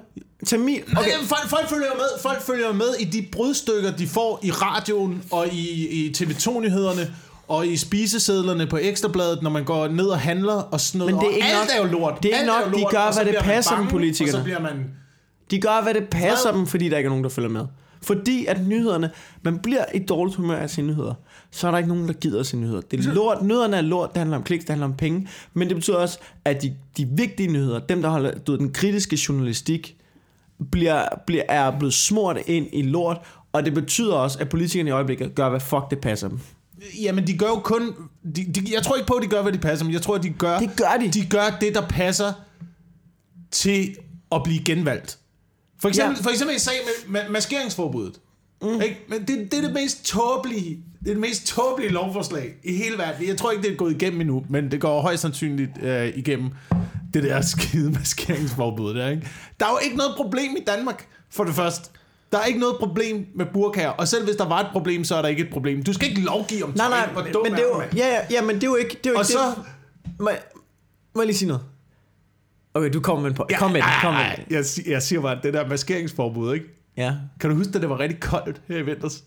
[0.45, 0.97] Tamil, Okay.
[0.99, 1.12] okay.
[1.28, 5.47] Folk, folk, følger med, folk følger med i de brudstykker, de får i radioen og
[5.47, 7.13] i, i TV2-nyhederne
[7.47, 11.13] og i spisesedlerne på Ekstrabladet, når man går ned og handler og sådan noget.
[11.13, 12.23] Men det er Og ikke alt nok- er jo lort.
[12.23, 13.91] det er ikke Alt nok, de lort, gør, og så hvad det passer dem, bange,
[13.91, 14.34] politikerne.
[14.38, 14.86] Og så bliver man...
[15.51, 17.65] De gør, hvad det passer dem, fordi der ikke er nogen, der følger med.
[18.01, 19.12] Fordi at nyhederne,
[19.43, 21.13] man bliver i dårligt humør af se nyheder,
[21.51, 22.81] så er der ikke nogen, der gider se nyheder.
[22.81, 25.67] Det er lort, nyhederne er lort, det handler om kliks, det handler om penge, men
[25.67, 29.19] det betyder også, at de, de vigtige nyheder, dem der holder du ved, den kritiske
[29.29, 29.95] journalistik,
[30.71, 33.17] bliver, bliver, er blevet smurt ind i lort,
[33.53, 36.39] og det betyder også, at politikerne i øjeblikket gør, hvad fuck det passer dem.
[37.02, 37.93] Jamen, de gør jo kun...
[38.36, 40.16] De, de, jeg tror ikke på, at de gør, hvad de passer, men jeg tror,
[40.16, 40.59] at de gør...
[40.59, 41.09] Det gør de.
[41.09, 42.34] De gør det, der passer
[43.51, 43.95] til
[44.32, 45.18] at blive genvalgt.
[45.82, 46.24] For eksempel, Ja.
[46.24, 46.74] for eksempel en sag
[47.07, 48.20] med, med maskeringsforbuddet.
[48.62, 48.82] Mm.
[48.82, 48.97] Ikke?
[49.09, 52.97] Men det, det er det mest tåbelige, det er det mest tåbelige lovforslag i hele
[52.97, 53.28] verden.
[53.28, 56.49] Jeg tror ikke, det er gået igennem endnu, men det går højst sandsynligt øh, igennem
[57.14, 59.28] det der skide maskeringsforbud der, ikke?
[59.59, 61.89] Der er jo ikke noget problem i Danmark, for det første.
[62.36, 65.15] Der er ikke noget problem med burkaer, og selv hvis der var et problem, så
[65.15, 65.83] er der ikke et problem.
[65.83, 66.97] Du skal ikke lovgive om Nej, tøj.
[66.99, 68.89] nej, Hvor men, men det er jo, ja, ja, ja, men det er jo ikke,
[69.03, 69.53] det er jo Og ikke så...
[70.05, 70.11] det.
[70.19, 70.41] Må, jeg-
[71.15, 71.63] må jeg lige sige noget?
[72.73, 73.47] Okay, du kommer med en på.
[73.59, 76.65] Kom med den, kom med jeg, si- jeg siger bare, det der maskeringsforbud, ikke?
[76.97, 79.23] Ja, Kan du huske, da det var rigtig koldt her i vinters?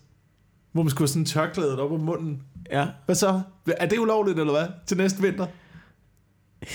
[0.71, 2.41] Hvor man skulle have sådan tørklædet op om munden.
[2.71, 2.85] ja.
[3.05, 3.41] Hvad så?
[3.67, 4.67] Er det ulovligt, eller hvad?
[4.87, 5.45] Til næste vinter?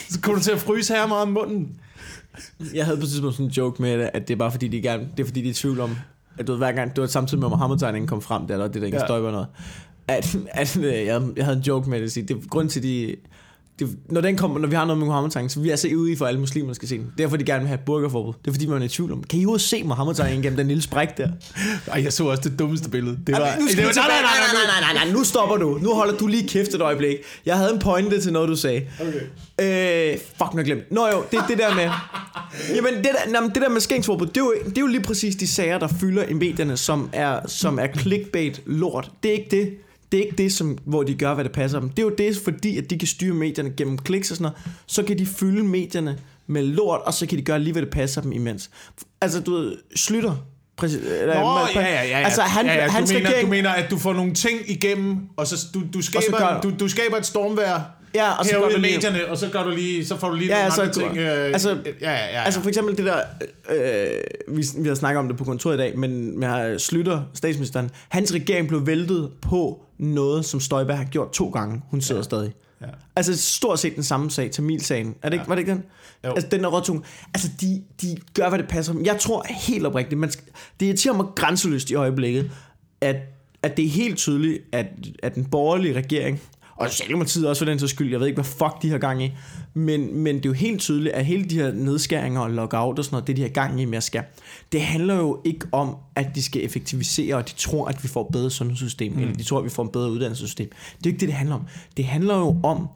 [0.09, 1.81] Så kommer du til at fryse her meget om munden.
[2.75, 4.83] Jeg havde på tidspunkt sådan en joke med det, at det er bare fordi, de
[4.83, 5.97] gerne, det er fordi, de er i tvivl om,
[6.39, 8.67] at du ved, hver gang, det var samtidig med, at Mohammed-tegningen kom frem, der, eller
[8.69, 9.07] det der ikke Ja.
[9.07, 9.47] støjber noget,
[10.09, 12.69] at, at øh, jeg, jeg havde en joke med det, at sige, det er grund
[12.69, 13.17] til, de,
[13.79, 16.13] det, når den kommer, når vi har noget med Mohammed-tegningen, så vi er altså ude
[16.13, 17.13] i for at alle muslimer skal se den.
[17.19, 18.33] Derfor de gerne vil have et burgerforbud.
[18.45, 20.69] Det er fordi, man er i tvivl om, kan I jo se Mohammed-tegningen gennem den
[20.69, 21.29] lille spræk der?
[21.87, 23.19] Ej, jeg så også det dummeste billede.
[23.27, 24.09] Det var, Ej, nu det var, tilbage.
[24.09, 25.79] Nej, nej, nej, nej, nej, nu stopper du.
[25.83, 27.17] Nu holder du lige kæft et øjeblik.
[27.47, 28.83] Jeg havde en pointe til noget, du sagde.
[29.01, 30.13] Okay.
[30.13, 30.93] Øh, fuck, nu glemt.
[30.93, 31.91] Nå jo, det er det der med...
[32.77, 35.03] Jamen, det der, jamen, det der med skængsforbud, det er, jo, det er jo lige
[35.03, 39.11] præcis de sager, der fylder i medierne, som er, som er clickbait lort.
[39.23, 39.71] Det er ikke det.
[40.15, 41.89] Det er ikke det, som, hvor de gør, hvad det passer dem.
[41.89, 44.75] Det er jo det, fordi at de kan styre medierne gennem kliks og sådan noget.
[44.87, 47.91] Så kan de fylde medierne med lort, og så kan de gøre lige, hvad det
[47.91, 48.71] passer dem imens.
[49.21, 50.35] Altså, du ved, Slytter.
[50.77, 52.25] Præcis, eller, Nå, man- ja, ja, ja, ja.
[52.25, 52.87] Altså, han, ja, ja.
[52.87, 53.47] Du, hans mener, regering...
[53.47, 56.73] du mener, at du får nogle ting igennem, og så du, du, skaber, gør- du,
[56.81, 59.63] du skaber et stormvær Ja, og så herude i du lige- medierne, og så, gør
[59.65, 61.19] du lige, så får du lige Ja, nogle altså, andre ting.
[61.19, 62.43] Øh, altså- ja, ja, ja.
[62.45, 63.21] Altså for eksempel det der,
[63.71, 67.91] øh, vi, vi har snakket om det på kontoret i dag, men med Slytter, statsministeren,
[68.09, 71.83] hans regering blev væltet på noget, som Støjberg har gjort to gange.
[71.91, 72.25] Hun sidder ja.
[72.25, 72.53] stadig.
[72.81, 72.87] Ja.
[73.17, 75.15] Altså stort set den samme sag, Tamilsagen.
[75.23, 75.49] Er det ikke, Ja.
[75.49, 75.83] var det ikke den?
[76.25, 76.31] Jo.
[76.31, 77.05] Altså den der råtung.
[77.35, 79.05] Altså de, de gør, hvad det passer dem.
[79.05, 80.45] Jeg tror helt oprigtigt, man skal,
[80.81, 82.51] det irriterer mig grænseløst i øjeblikket,
[83.01, 83.17] at,
[83.63, 84.87] at det er helt tydeligt, at,
[85.23, 86.41] at den borgerlige regering,
[86.77, 89.25] og Socialdemokratiet også for den så skyld, jeg ved ikke, hvad fuck de har gang
[89.25, 89.33] i,
[89.75, 93.05] men, men det er jo helt tydeligt, at hele de her nedskæringer og lockout og
[93.05, 94.25] sådan noget, det de har gang i med at skære,
[94.73, 98.27] det handler jo ikke om, at de skal effektivisere, og de tror, at vi får
[98.27, 99.19] et bedre sundhedssystem, mm.
[99.19, 100.69] eller de tror, at vi får et bedre uddannelsessystem.
[100.69, 101.67] Det er jo ikke det, det handler om.
[101.97, 102.89] Det handler jo om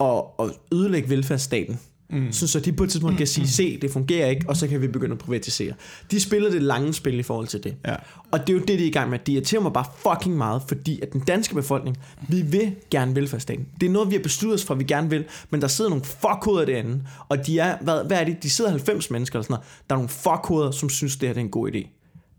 [0.00, 1.78] at, at ødelægge velfærdsstaten.
[2.12, 2.32] Mm.
[2.32, 4.82] Så, så de på et tidspunkt kan sige, se, det fungerer ikke, og så kan
[4.82, 5.72] vi begynde at privatisere.
[6.10, 7.76] De spiller det lange spil i forhold til det.
[7.86, 7.94] Ja.
[8.30, 9.18] Og det er jo det, de er i gang med.
[9.18, 11.98] Det irriterer mig bare fucking meget, fordi at den danske befolkning,
[12.28, 13.66] vi vil gerne velfærdsstaten.
[13.80, 15.90] Det er noget, vi har besluttet os for, at vi gerne vil, men der sidder
[15.90, 18.42] nogle fuckhoveder derinde, og de er, hvad, hvad er det?
[18.42, 19.66] De sidder 90 mennesker eller sådan noget.
[19.90, 21.76] Der er nogle fuckhoveder, som synes, det her det er en god idé.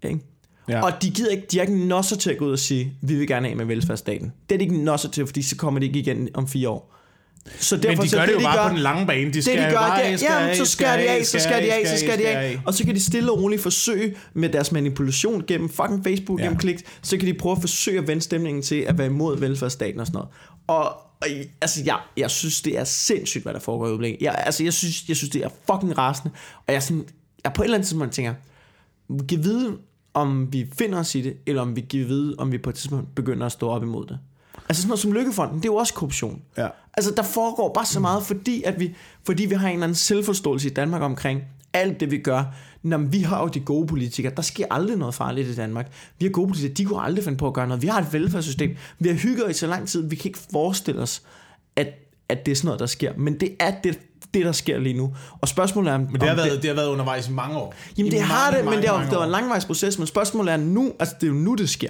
[0.08, 0.20] Ikke?
[0.68, 0.84] Ja.
[0.84, 3.16] Og de gider ikke, de er ikke nosser til at gå ud og sige, vi
[3.16, 4.32] vil gerne af med velfærdsstaten.
[4.50, 6.94] Det er de ikke nosser til, fordi så kommer de ikke igen om fire år.
[7.60, 9.26] Så Men de så gør det jo de bare gør, på den lange bane.
[9.26, 11.40] De det skal de gør, bare, det er, skal ja, så skærer de af, så
[11.40, 12.60] skærer de af, så skærer de skal af.
[12.66, 16.44] Og så kan de stille og roligt forsøge med deres manipulation gennem fucking Facebook, Ja.
[16.44, 19.38] gennem klik, så kan de prøve at forsøge at vende stemningen til at være imod
[19.40, 20.30] velfærdsstaten og sådan noget.
[20.68, 20.86] Og,
[21.22, 21.28] og
[21.62, 24.22] altså, jeg, jeg synes, det er sindssygt, hvad der foregår i øjeblikket.
[24.22, 26.32] Jeg, altså, jeg synes, jeg synes, det er fucking rasende.
[26.68, 27.06] Og jeg, sådan,
[27.44, 28.34] jeg på et eller andet tidspunkt tænker,
[29.10, 29.78] vi kan vide,
[30.14, 32.76] om vi finder os i det, eller om vi kan vide, om vi på et
[32.76, 34.20] tidspunkt begynder at stå op imod det.
[34.70, 36.42] Altså sådan noget som Lykkefonden, det er jo også korruption.
[36.58, 36.68] Ja.
[36.98, 39.96] Altså der foregår bare så meget, fordi, at vi, fordi vi har en eller anden
[39.96, 41.42] selvforståelse i Danmark omkring
[41.74, 42.44] alt det, vi gør.
[42.84, 44.34] Når vi har jo de gode politikere.
[44.36, 45.92] Der sker aldrig noget farligt i Danmark.
[46.20, 47.82] Vi har gode politikere, de kunne aldrig finde på at gøre noget.
[47.82, 48.76] Vi har et velfærdssystem.
[49.00, 51.22] Vi har hygget i så lang tid, vi kan ikke forestille os,
[51.76, 51.88] at,
[52.30, 53.14] at det er sådan noget, der sker.
[53.18, 54.00] Men det er det,
[54.34, 55.16] det der sker lige nu.
[55.42, 55.98] Og spørgsmålet er...
[55.98, 57.74] Men det har, været, det har været undervejs i mange år.
[57.98, 59.32] Jamen I det har mange, det, men mange, det er, jo- mange det var en
[59.32, 61.90] langvejs proces, men spørgsmålet er nu, altså det er jo nu, det sker.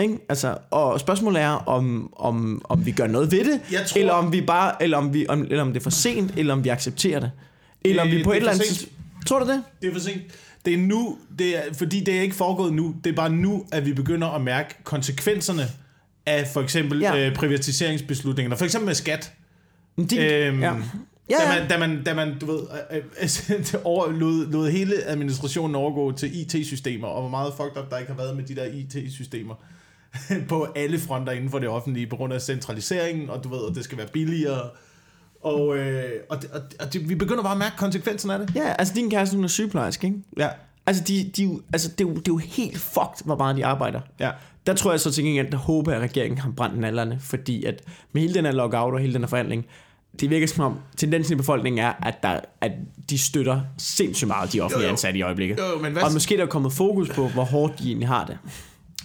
[0.00, 0.18] Ikke?
[0.28, 4.12] Altså, og spørgsmålet er, om, om, om vi gør noget ved det, Jeg tror- eller
[4.12, 6.64] om vi bare, eller om, vi, om, eller om det er for sent, eller om
[6.64, 7.30] vi accepterer det.
[7.84, 9.26] Eller om Øh, vi på det et er eller andet tidspunkt...
[9.26, 9.62] Tror du det?
[9.82, 10.22] Det er for sent.
[10.64, 12.94] Det er nu, det er, fordi det er ikke foregået nu.
[13.04, 15.62] Det er bare nu, at vi begynder at mærke konsekvenserne
[16.26, 17.14] af for eksempel Ja.
[17.14, 17.28] ja.
[17.28, 18.56] øh, privatiseringsbeslutninger.
[18.56, 19.32] For eksempel med skat.
[20.10, 20.66] De, Øhm, ja.
[20.68, 20.74] Da,
[21.30, 22.60] Ja, man, da, man, da man, du ved,
[22.92, 27.90] øh, øh, over, lod, lod hele administrationen overgå til IT-systemer, og hvor meget fucked up
[27.90, 29.54] der ikke har været med de der IT-systemer
[30.48, 33.74] på alle fronter inden for det offentlige, på grund af centraliseringen, og du ved, at
[33.76, 34.60] det skal være billigere.
[35.42, 38.56] Og, øh, og, det, og, og det, vi begynder bare at mærke konsekvenserne af det.
[38.56, 40.18] ja, altså din kæreste, hun er sygeplejerske, ikke?
[40.38, 40.48] Ja.
[40.86, 43.66] Altså, de, de, altså det, er jo, det er jo helt fucked, hvor meget de
[43.66, 44.00] arbejder.
[44.20, 44.30] Ja.
[44.66, 47.82] Der tror jeg så til gengæld, at håber, at regeringen har brændt nallerne, fordi at
[48.12, 49.66] med hele den her lockout og hele den her forhandling,
[50.20, 52.72] det virker som om, tendensen i befolkningen er, at, der, at
[53.10, 54.92] de støtter sindssygt meget de offentlige Jo, jo.
[54.92, 55.58] ansatte i øjeblikket.
[55.58, 58.26] Jo, men hvad- og måske der er kommet fokus på, hvor hårdt de egentlig har
[58.26, 58.38] det.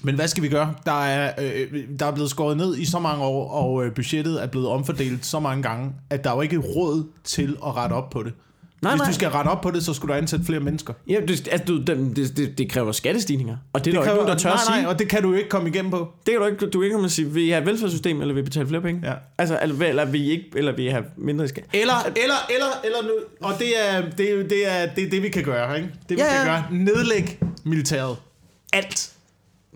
[0.01, 0.73] Men hvad skal vi gøre?
[0.85, 4.43] Der er, øh, der er blevet skåret ned i så mange år, og øh, budgettet
[4.43, 7.93] er blevet omfordelt så mange gange, at der er jo ikke råd til at rette
[7.93, 8.33] op på det.
[8.81, 9.07] Nej, Hvis nej.
[9.09, 10.93] du skal rette op på det, så skulle du ansætte flere mennesker.
[11.09, 14.03] Ja, det, altså, du, det, det, det, det kræver skattestigninger, og det er der jo
[14.03, 14.81] ikke kræver- nogen, der tør nej, at sige.
[14.83, 15.97] nej, og det kan du jo ikke komme igennem på.
[16.25, 18.21] Det kan du ikke, du kan ikke komme og sige, vil I have et velfærdssystem,
[18.21, 19.01] eller vil I betale flere penge?
[19.09, 19.13] Ja.
[19.37, 21.63] Altså, eller, eller vil I ikke, eller vil I have mindre skat?
[21.73, 23.09] Eller, eller, eller, eller nu,
[23.47, 25.89] og det er det, er, det, er, det, er det, vi kan gøre, ikke?
[26.09, 26.51] Det, vi Ja, kan ja.
[26.51, 26.63] gøre.
[26.71, 28.15] Nedlæg militæret.
[28.73, 29.11] Alt.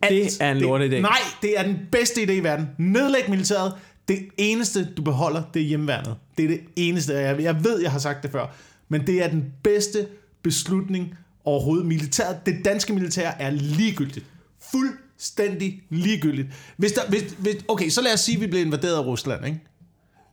[0.01, 0.31] Alt.
[0.31, 0.83] Det er en lorteidé.
[0.95, 2.67] Det, nej, det er den bedste idé i verden.
[2.77, 3.73] Nedlæg militæret.
[4.07, 6.15] Det eneste, du beholder, det er hjemmeværnet.
[6.37, 7.13] Det er det eneste.
[7.13, 8.45] Jeg, jeg ved, jeg har sagt det før.
[8.89, 10.07] Men det er den bedste
[10.43, 11.85] beslutning overhovedet.
[11.85, 14.25] Militæret, det danske militær er ligegyldigt.
[14.71, 16.47] Fuldstændig ligegyldigt.
[16.77, 19.45] Hvis der, hvis, hvis, okay, så lad os sige, at vi bliver invaderet af Rusland,
[19.45, 19.59] ikke?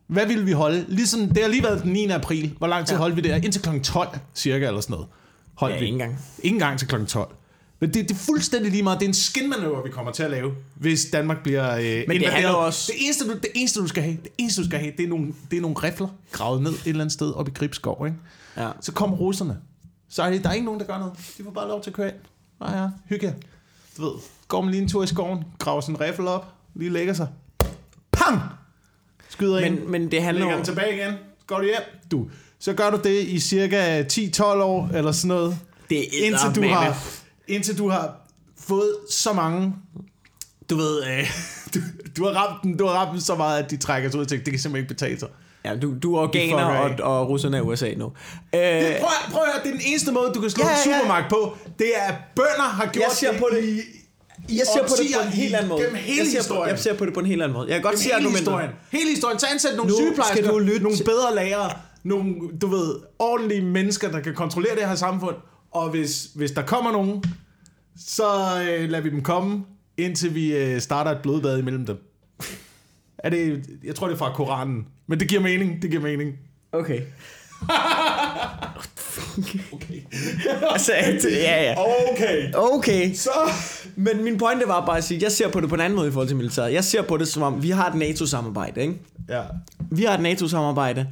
[0.07, 0.85] Hvad ville vi holde?
[0.89, 2.07] Ligesom, det har lige været den 9.
[2.07, 2.55] april.
[2.59, 2.99] Hvor lang tid ja.
[3.01, 3.45] holdt vi det?
[3.45, 3.81] Indtil kl.
[3.83, 5.07] 12, cirka, eller sådan noget.
[5.55, 5.85] Holdt Ja, vi.
[5.85, 6.19] ikke engang.
[6.43, 7.05] Ikke engang til kl.
[7.05, 7.35] 12.
[7.81, 8.99] Men det, det er fuldstændig lige meget.
[9.01, 12.33] Det er en skinmanøvre, vi kommer til at lave, hvis Danmark bliver øh, invaderet.
[12.33, 14.93] handler også- Det eneste, du, det eneste, du skal have, det eneste, du skal have,
[14.97, 17.51] det er nogle, det er nogle rifler gravet ned et eller andet sted op i
[17.51, 18.19] Gribskov, ikke?
[18.57, 18.69] Ja.
[18.81, 19.57] Så kommer russerne.
[20.09, 21.13] Så er det, der er ikke nogen, der gør noget.
[21.39, 22.17] De får bare lov til at køre ind.
[22.61, 23.35] Nej, ja, hygge.
[23.97, 24.13] Du ved,
[24.49, 27.29] går man lige en tur i skoven, graver sin riffel op, lige lægger sig.
[28.13, 28.41] Pang!
[29.29, 29.79] Skyder ind.
[29.81, 31.13] Men, men det handler Lægger den tilbage igen.
[31.13, 31.83] Så går du hjem.
[32.11, 32.29] Du.
[32.59, 35.59] Så gør du det i cirka 10-12 år, eller sådan noget.
[35.91, 36.99] Det er indtil du har,
[37.49, 38.15] indtil du har
[38.61, 39.75] fået så mange,
[40.71, 41.31] du ved, øh,
[41.75, 41.79] du,
[42.17, 44.25] du, har ramt dem, du har ramt dem så meget, at de trækker sig ud
[44.25, 45.29] og tænker, det kan simpelthen ikke betale sig.
[45.65, 46.91] Ja, du, du er organer, og,
[47.21, 48.05] og russerne er USA nu.
[48.07, 48.13] Øh,
[48.53, 48.99] Prøv, at-
[49.33, 50.91] prøv at høre, det er den eneste måde, du kan slå Ja, ja, ja, en
[50.91, 50.99] ja.
[50.99, 51.57] supermarked på.
[51.79, 53.79] Det er, at bønder har gjort Jeg ser på det- i,
[54.49, 55.83] i jeg ser på det på en helt anden måde.
[55.83, 57.67] Gennem hele jeg, ser på, jeg ser på det på en helt anden måde.
[57.69, 58.39] Jeg kan godt se argumentet.
[58.41, 58.71] historien.
[58.93, 59.39] Hele historien.
[59.39, 61.71] Så ansæt nogle Nu sygeplejersker, nogle bedre lærere,
[62.05, 65.37] nogle, du ved, ordentlige mennesker, der kan kontrollere det her samfund.
[65.77, 67.25] Og hvis, hvis der kommer nogen,
[67.99, 68.25] så
[68.69, 69.65] øh, lader vi dem komme,
[69.97, 71.99] indtil vi øh, starter et blodbad imellem dem.
[73.19, 74.87] Er det, jeg tror, det er fra Koranen.
[75.07, 76.33] Men det giver mening, det giver mening.
[76.73, 77.01] Okay.
[79.73, 80.01] Okay.
[80.73, 80.93] Altså,
[81.31, 81.75] ja, ja.
[82.13, 82.53] Okay.
[82.55, 83.15] Okay.
[83.15, 83.31] Så...
[83.97, 86.09] Men min pointe var bare at sige, jeg ser på det på en anden måde
[86.09, 86.73] i forhold til militæret.
[86.73, 88.95] Jeg ser på det som om, vi har et NATO-samarbejde, ikke?
[89.29, 89.43] Ja.
[89.91, 91.07] Vi har et NATO-samarbejde,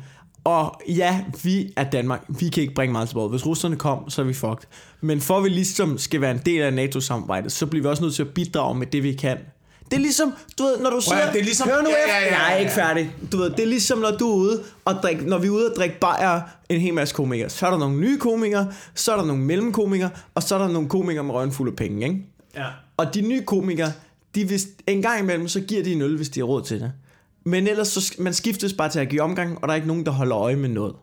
[0.45, 2.25] og ja, vi er Danmark.
[2.29, 3.31] Vi kan ikke bringe meget til bordet.
[3.31, 4.67] Hvis russerne kom, så er vi fucked.
[5.01, 8.03] Men for at vi ligesom skal være en del af NATO-samarbejdet, så bliver vi også
[8.03, 9.37] nødt til at bidrage med det, vi kan.
[9.91, 11.19] Det er ligesom, du ved, når du sidder...
[11.27, 12.15] ja, det er ligesom- Hør nu ja, efter.
[12.15, 12.89] ja, ja, Jeg er ja, ikke ja.
[12.89, 13.11] færdig.
[13.33, 15.71] Du ved, det er ligesom, når du er ude og drikke, når vi er ude
[15.71, 17.49] og drikke bajer en hel masse komikere.
[17.51, 20.69] Så er der nogle nye komikere, så er der nogle mellemkomikere, og så er der
[20.69, 22.21] nogle komikere med røven fuld af penge, ikke?
[22.57, 22.65] Ja.
[22.97, 23.93] Og de nye komikere,
[24.35, 26.81] de hvis, en gang imellem, så giver de en øl, hvis de har råd til
[26.81, 26.93] det.
[27.45, 30.07] Men ellers, så man skiftes bare til at give omgang, og der er ikke nogen,
[30.07, 30.95] der holder øje med noget.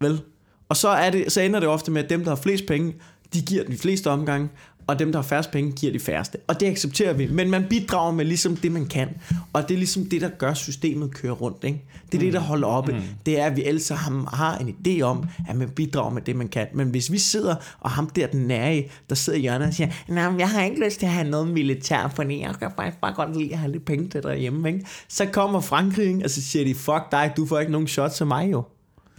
[0.00, 0.20] Vel?
[0.68, 2.94] Og så, er det, så ender det ofte med, at dem, der har flest penge,
[3.34, 4.50] de giver den fleste omgang,
[4.86, 6.38] og dem, der har færrest penge, giver de færreste.
[6.46, 7.26] Og det accepterer vi.
[7.26, 9.08] Men man bidrager med ligesom det, man kan.
[9.52, 11.64] Og det er ligesom det, der gør systemet køre rundt.
[11.64, 11.84] Ikke?
[12.12, 12.92] Det er det, der holder oppe.
[12.92, 13.00] Mm.
[13.26, 16.36] Det er, at vi alle sammen har en idé om, at man bidrager med det,
[16.36, 16.66] man kan.
[16.74, 19.90] Men hvis vi sidder, og ham der, den nære, der sidder i hjørnet og siger,
[20.08, 23.12] nej, jeg har ikke lyst til at have noget militær, fordi jeg kan faktisk bare
[23.14, 24.68] godt lide at have lidt penge til derhjemme.
[24.72, 24.86] Ikke?
[25.08, 28.26] Så kommer Frankrig, og så siger de, fuck dig, du får ikke nogen shots af
[28.26, 28.62] mig jo.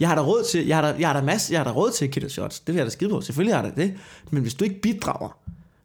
[0.02, 1.70] Jeg har da råd til, jeg har da, jeg har da masse, jeg har da
[1.70, 2.60] råd til dig shots.
[2.60, 3.20] Det vil jeg da skide på.
[3.20, 3.94] Selvfølgelig har jeg da det.
[4.30, 5.38] Men hvis du ikke bidrager,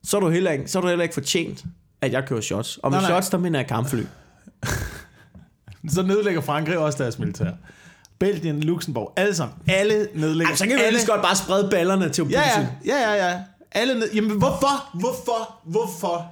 [0.03, 1.65] så er du heller ikke, så er du heller ikke fortjent,
[2.01, 2.77] at jeg kører shots.
[2.77, 3.17] Og med Nej, nej.
[3.17, 4.03] shots, der mener jeg kampfly.
[5.93, 7.51] Så nedlægger Frankrig også deres militær.
[8.19, 9.57] Belgien, Luxembourg, alle sammen.
[9.67, 10.49] Alle nedlægger.
[10.49, 10.99] Altså, så kan vi alle...
[11.07, 12.39] godt bare sprede ballerne til Putin.
[12.39, 13.41] Ja, ja, ja, ja, ja.
[13.71, 14.13] Alle ned...
[14.13, 16.31] Jamen, hvorfor, hvorfor, hvorfor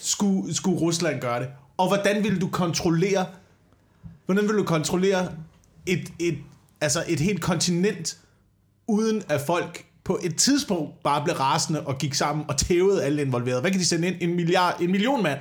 [0.00, 1.48] skulle, skulle Rusland gøre det?
[1.76, 3.26] Og hvordan ville du kontrollere,
[4.26, 5.28] hvordan ville du kontrollere
[5.86, 6.38] et, et,
[6.80, 8.18] altså et helt kontinent,
[8.88, 13.22] uden at folk på et tidspunkt bare blev rasende og gik sammen og tævede alle
[13.22, 13.60] involverede?
[13.60, 14.16] Hvad kan de sende ind?
[14.20, 15.38] En, milliard, en million mand?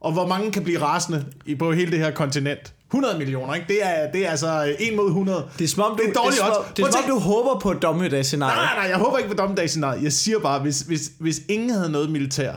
[0.00, 2.74] Og hvor mange kan blive rasende i- på hele det her kontinent?
[2.90, 3.66] 100 millioner, ikke?
[3.68, 5.48] Det er, det er altså 1 mod 100.
[5.58, 7.10] Det er som om, du, det er dårligt det er, som, det er, som om,
[7.10, 8.56] du håber på et dommedagsscenarie.
[8.56, 10.02] Nej, nej, jeg håber ikke på dommedagsscenariet.
[10.02, 12.52] Jeg siger bare, hvis, hvis, hvis ingen havde noget militær,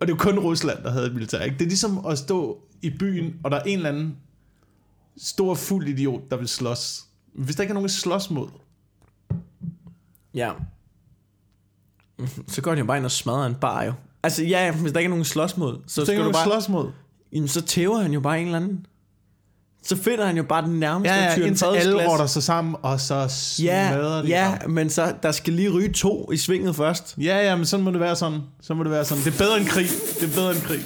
[0.00, 1.54] og det er jo kun Rusland, der havde et militær, ikke?
[1.58, 4.16] det er ligesom at stå i byen, og der er en eller anden
[5.18, 7.02] stor fuld idiot, der vil slås.
[7.38, 8.48] Hvis der ikke er nogen at slås mod,
[10.34, 10.50] Ja.
[12.48, 13.92] Så går de jo bare ind og smadrer en bar jo.
[14.22, 16.44] Altså ja, hvis der ikke er nogen slås mod, så så skal du bare...
[16.44, 16.90] slås mod.
[17.32, 18.86] Jamen, så tæver han jo bare en eller anden.
[19.82, 23.00] Så finder han jo bare den nærmeste Ja, ja, indtil alle rotter sig sammen, og
[23.00, 24.70] så smadrer Ja, de ja, ham.
[24.70, 27.14] men så der skal lige ryge to i svinget først.
[27.18, 28.40] Ja, ja, men sådan må det være sådan.
[28.60, 29.24] Så må det være sådan.
[29.24, 29.86] Det er bedre end krig.
[30.20, 30.80] Det er bedre end krig.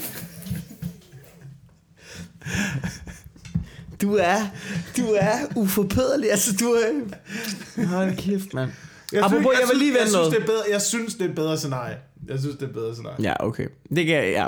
[4.03, 4.41] Du er,
[4.97, 6.31] du er uforbederlig.
[6.31, 6.93] Altså, du er...
[7.87, 8.71] Hold kæft, mand.
[9.13, 10.33] Jeg, Apropos, jeg vil lige jeg, vende synes, noget.
[10.33, 11.97] det er bedre, jeg synes, det er et bedre scenarie.
[12.29, 13.17] Jeg synes, det er et bedre scenarie.
[13.23, 13.67] Ja, okay.
[13.97, 14.47] Det kan ja.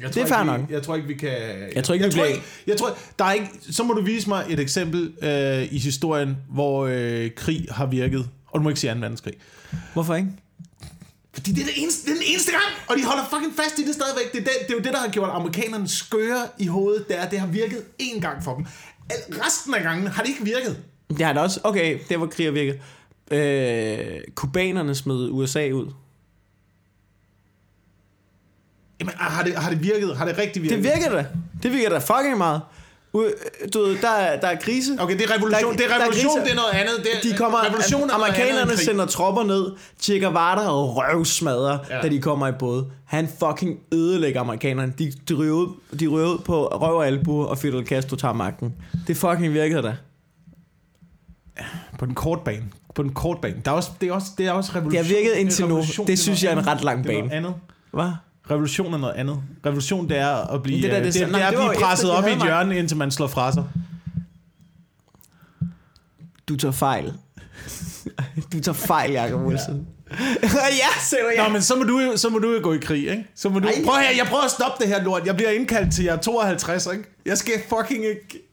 [0.00, 0.60] Jeg Det er fair nok.
[0.68, 1.30] Vi, jeg tror ikke, vi kan...
[1.74, 3.48] Jeg, tror ikke, jeg vi tror bliver- ikke, jeg tror, der er ikke...
[3.70, 8.28] Så må du vise mig et eksempel øh, i historien, hvor øh, krig har virket.
[8.50, 9.00] Og du må ikke sige 2.
[9.00, 9.34] verdenskrig.
[9.92, 10.28] Hvorfor ikke?
[11.34, 13.78] Fordi det er, det, eneste, det er den eneste gang, og de holder fucking fast
[13.78, 14.32] i det stadigvæk.
[14.32, 17.08] Det er, det, det er jo det, der har gjort amerikanerne skøre i hovedet.
[17.08, 18.66] Det er, det har virket én gang for dem.
[19.12, 20.82] Al- Resten af gangen har det ikke virket.
[21.08, 21.60] Det har det også.
[21.64, 22.80] Okay, det var krig og virket.
[23.30, 25.92] Øh, kubanerne smed USA ud.
[29.00, 30.16] Jamen, har det, har det virket?
[30.16, 30.76] Har det rigtig virket?
[30.76, 31.26] Det virker da.
[31.62, 32.60] Det virker da fucking meget.
[33.74, 34.96] Du ved, der er, der er krise.
[35.00, 35.70] Okay, det er revolution.
[35.70, 36.44] Der- det er der er revolution, kriser.
[36.44, 36.92] det er noget andet.
[36.98, 39.72] Det er, De kommer, revolution er amerikanerne sender tropper ned.
[40.02, 41.96] Che Guevara og røvsmadrer, Ja.
[41.96, 42.02] ja.
[42.02, 42.84] da de kommer i båd.
[43.04, 44.92] Han fucking ødelægger amerikanerne.
[44.98, 45.68] De, de, ryger ud,
[46.00, 48.74] de ud på røv og Fidel Castro tager magten.
[49.06, 49.94] Det fucking virkede da.
[51.98, 52.64] På den korte bane.
[52.94, 53.56] På den korte bane.
[53.64, 55.04] Der er også, det, er også, det er også revolution.
[55.04, 55.82] Det har virket er indtil nu.
[56.06, 57.26] Det er synes jeg er en ret lang Det er bane.
[57.28, 57.54] noget andet.
[57.92, 58.10] Hvad?
[58.52, 59.42] Revolution er noget andet.
[59.66, 61.52] Revolution, det er at blive, Det det, der, det det, er- det, nej, er at
[61.52, 63.64] det blive efter, presset de op i et hjørne, indtil man slår fra sig.
[66.48, 67.12] Du tager fejl.
[68.52, 69.86] Du tager fejl, Jacob Wilson.
[70.10, 70.16] Ja,
[71.12, 71.42] du ja.
[71.46, 73.26] Nå, men så må du, jo- så må du jo gå i krig, ikke?
[73.34, 73.74] Så må du, Ej.
[73.84, 75.26] prøv her, jeg prøver at stoppe det her lort.
[75.26, 77.04] Jeg bliver indkaldt til jer 52, ikke?
[77.26, 78.48] Jeg skal fucking ikke...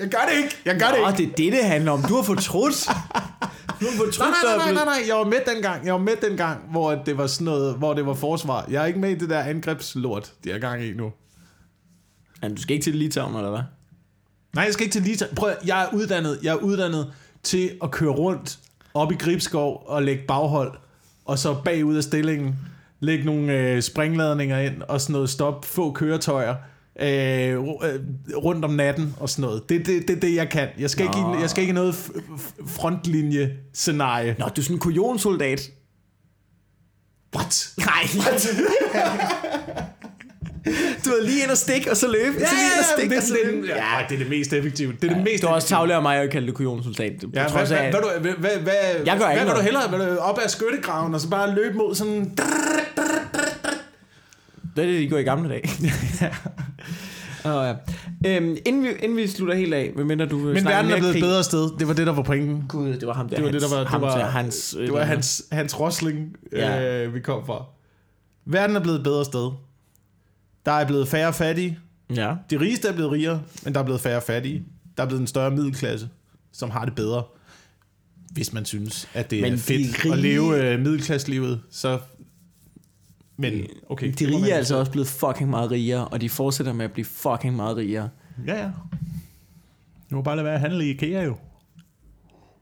[0.00, 0.56] Jeg gør det ikke.
[0.64, 1.18] Jeg gør det Nå, ikke.
[1.36, 2.02] det er det, det handler om.
[2.02, 2.88] Du har fortrudt.
[3.80, 6.94] Nej, nej, nej, er nej, nej, jeg var med dengang, jeg var med dengang, hvor
[6.94, 8.66] det var sådan noget, hvor det var forsvar.
[8.70, 11.12] Jeg er ikke med i det der angrebslort, de er gang i nu.
[12.42, 13.62] Ja, du skal ikke til Litauen, eller hvad?
[14.54, 15.26] Nej, jeg skal ikke til Lita.
[15.36, 17.12] Prøv, jeg er uddannet, jeg er uddannet
[17.42, 18.58] til at køre rundt
[18.94, 20.72] op i Gribskov og lægge baghold,
[21.24, 22.58] og så bagud af stillingen
[23.00, 26.56] lægge nogle øh, springladninger ind og sådan noget stop få køretøjer
[27.02, 27.60] øh, øh,
[28.36, 29.68] rundt om natten og sådan noget.
[29.68, 30.68] Det er det, det, det, jeg kan.
[30.78, 31.38] Jeg skal, ikke, Nå.
[31.38, 31.94] i- jeg skal ikke noget
[32.66, 34.36] frontlinje-scenarie.
[34.38, 35.70] Nå, du er sådan en kujonsoldat.
[37.36, 37.68] What?
[37.78, 38.02] Nej.
[41.04, 42.34] du er lige ind og stik, og så løb.
[42.40, 43.62] Ja, så lige ind og stik, det, og så det, løb.
[43.62, 44.92] det, ja, det er det mest effektive.
[45.02, 47.12] Det er det mest Det var også tavligt af mig at kalde det kujonsoldat.
[47.34, 48.72] Ja, hvad, hvad, hvad, hvad, hvad, hvad,
[49.06, 49.90] Jeg gør hvad ikke vil du hellere?
[49.90, 52.38] Vil du op ad skyttegraven og så bare løbe mod sådan...
[54.80, 55.62] det er det, de går i gamle dage.
[57.44, 57.76] Og,
[58.24, 58.36] ja.
[58.36, 61.16] øhm, inden, vi, inden vi slutter helt af, medmindre du vil Men verden er blevet
[61.16, 61.78] et bedre sted.
[61.78, 62.64] Det var det, der var pointen.
[62.68, 63.36] Gud, det var ham der.
[63.36, 67.04] Det var det, der var, ham det var, hans, det var hans, hans rosling, Ja.
[67.04, 67.64] øh, vi kom fra.
[68.44, 69.50] Verden er blevet et bedre sted.
[70.66, 71.78] Der er blevet færre fattige.
[72.14, 72.34] Ja.
[72.50, 74.64] De rigeste er blevet rigere, men der er blevet færre fattige.
[74.96, 76.08] Der er blevet en større middelklasse,
[76.52, 77.22] som har det bedre.
[78.32, 81.98] Hvis man synes, at det Men er de fedt rige- at leve øh, middelklasselivet, så...
[83.40, 84.06] Men okay.
[84.06, 86.92] De det rige er altså også blevet fucking meget rigere, og de fortsætter med at
[86.92, 88.08] blive fucking meget rigere.
[88.46, 88.70] Ja, ja.
[90.10, 91.34] Du må bare lade være at handle i IKEA jo.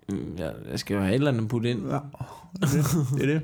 [0.08, 1.80] Mm, Ja, jeg skal jo have et eller andet at putte ind.
[1.90, 1.98] Ja.
[3.16, 3.42] Det er det.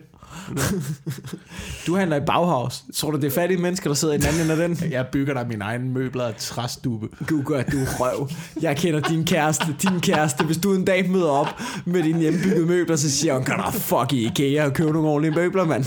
[1.86, 2.84] Du handler i Bauhaus.
[2.94, 4.92] Tror du, det er fattige mennesker, der sidder i den anden ende af den?
[4.92, 7.08] Jeg bygger dig mine egne møbler af træstube.
[7.28, 8.28] Gud gør, du røv.
[8.62, 10.44] Jeg kender din kæreste, din kæreste.
[10.44, 11.48] Hvis du en dag møder op
[11.84, 15.08] med dine hjemmebyggede møbler, så siger hun, kan du fuck i IKEA og købe nogle
[15.08, 15.84] ordentlige møbler, mand.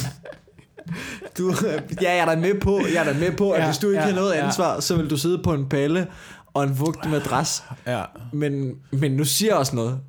[1.38, 1.54] Du,
[2.02, 3.88] ja, jeg er da med på, jeg er da med på, at Ja, hvis du
[3.88, 4.46] ikke ja, har noget ja.
[4.46, 6.08] ansvar, så vil du sidde på en palle
[6.54, 7.64] og en fugtig madras.
[7.88, 8.04] Ja.
[8.34, 10.00] Men, men nu siger jeg også noget.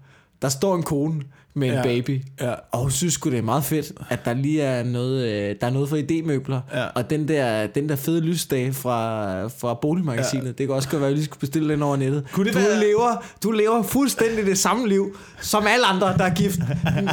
[0.42, 1.22] Der står en kone
[1.58, 1.82] med en Ja.
[1.82, 2.54] baby, Ja.
[2.72, 5.66] og hun synes sgu, det er meget fedt, at der lige er noget, øh, der
[5.66, 6.76] er noget for idémøbler.
[6.78, 6.84] Ja.
[6.94, 10.48] Og den der, den der fede lysdag fra, fra boligmagasinet, ja.
[10.48, 12.24] det kan også godt være, at vi lige skulle bestille den over nettet.
[12.32, 16.24] Kunne det du, være- lever, du lever fuldstændig det samme liv, som alle andre, der
[16.24, 16.58] er gift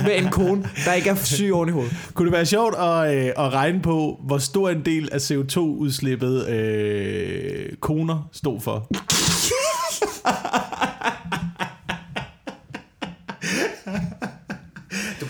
[0.06, 1.94] med en kone, der ikke er syg oven i hovedet.
[2.14, 6.48] Kunne det være sjovt at, øh, at regne på, hvor stor en del af CO2-udslippet
[6.50, 8.88] øh, koner stod for?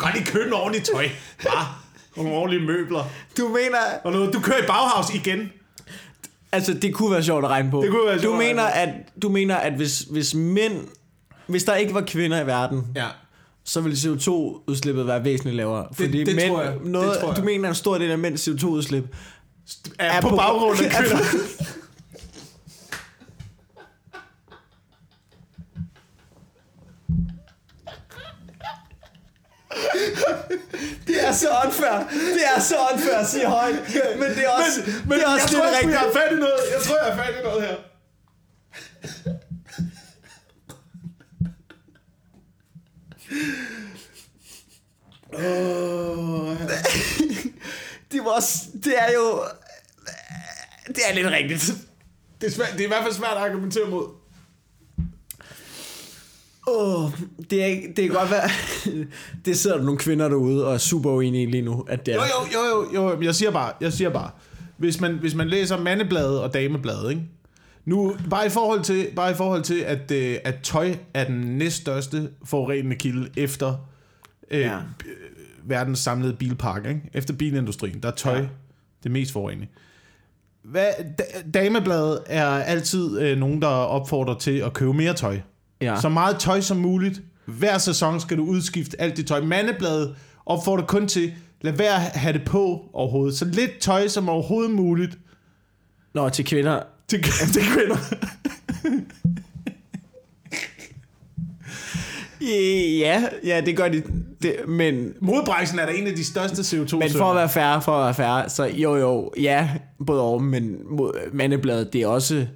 [0.06, 1.10] du kan lige købe noget ordentligt tøj.
[1.44, 1.68] Bare
[2.18, 3.04] nogle ordentlige møbler.
[3.38, 5.52] Du mener, Og noget, du kører i Bauhaus igen.
[6.52, 7.82] altså det kunne være sjovt at regne på.
[7.82, 8.90] Det kunne være du sjovt at mener, at,
[9.22, 10.88] du mener, at hvis, hvis mænd,
[11.48, 13.08] hvis der ikke var kvinder i verden, Ja.
[13.64, 15.88] så vil CO2-udslippet være væsentligt lavere.
[15.94, 16.74] Fordi det mænd, tror jeg.
[16.74, 17.38] Det Noget, tror jeg.
[17.38, 19.16] Du mener, at en stor del af mænds CO2-udslip
[20.00, 21.18] Er, er på, på baggrund af er kvinder.
[21.18, 21.64] på-
[31.08, 32.08] Det er så unfair.
[32.38, 33.76] Det er så unfair at sige højt.
[34.20, 35.92] Men det er også, Men, men det er også jeg, tror, jeg, rigtigt.
[35.92, 36.60] jeg har fat i noget.
[36.74, 37.76] Jeg tror, jeg har fat i noget her.
[48.12, 49.44] Det, var også, det er jo...
[50.88, 51.72] Det er lidt rigtigt.
[52.42, 54.08] Det er, svært, det er i hvert fald svært at argumentere mod.
[56.68, 57.12] Oh,
[57.50, 58.50] det, er, det kan godt være...
[59.46, 62.18] Det sidder der nogle kvinder derude og er super uenige lige nu, at det er...
[62.18, 63.22] Jo, jo, jo, jo, jo.
[63.22, 64.30] Jeg siger bare, jeg siger bare.
[64.78, 67.24] Hvis man, hvis man læser mandebladet og damebladet, ikke?
[67.86, 71.42] Nu, bare i forhold til, bare i forhold til at, øh, at tøj er den
[71.58, 73.74] næststørste forurenende kilde efter
[74.52, 74.74] øh, Ja.
[74.74, 74.80] ja.
[75.64, 77.02] verdens samlede bilpark, ikke?
[77.14, 78.46] Efter bilindustrien, der er tøj ja.
[79.04, 79.68] det mest forurenende.
[80.64, 80.88] Hvad,
[81.18, 85.40] da, damebladet er altid øh, nogen, der opfordrer til at købe mere tøj.
[85.86, 86.02] Ja.
[86.02, 87.22] Så meget tøj som muligt.
[87.46, 89.42] Hver sæson skal du udskifte alt dit tøj.
[89.42, 90.16] Mandebladet
[90.46, 93.38] opfordrer kun til, lad være at have det på overhovedet.
[93.38, 95.18] Så lidt tøj som overhovedet muligt
[96.14, 96.80] Nå, til kvinder.
[97.08, 97.24] til,
[97.54, 97.98] til kvinder.
[103.00, 104.04] Ja, ja, det gør de.
[104.42, 107.82] Det, men, Modbranchen er da en af de største CO2 men for at være færre,
[107.82, 109.70] for at være færre, så jo jo, ja,
[110.08, 112.48] både og, men mod- mandebladet, det er også,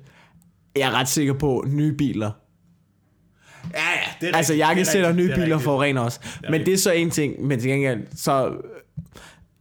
[0.76, 2.32] jeg er ret sikker på, nye biler.
[3.74, 5.64] Ja, ja, det er Altså, rigtigt, det er jakkesæt og rigtigt, nye er biler rigtigt.
[5.64, 6.20] forurener også.
[6.50, 8.52] Men det er så en ting, men til gengæld, så...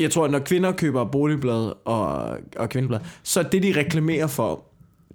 [0.00, 4.64] Jeg tror, at når kvinder køber boligblad og, og kvindeblad, så det, de reklamerer for,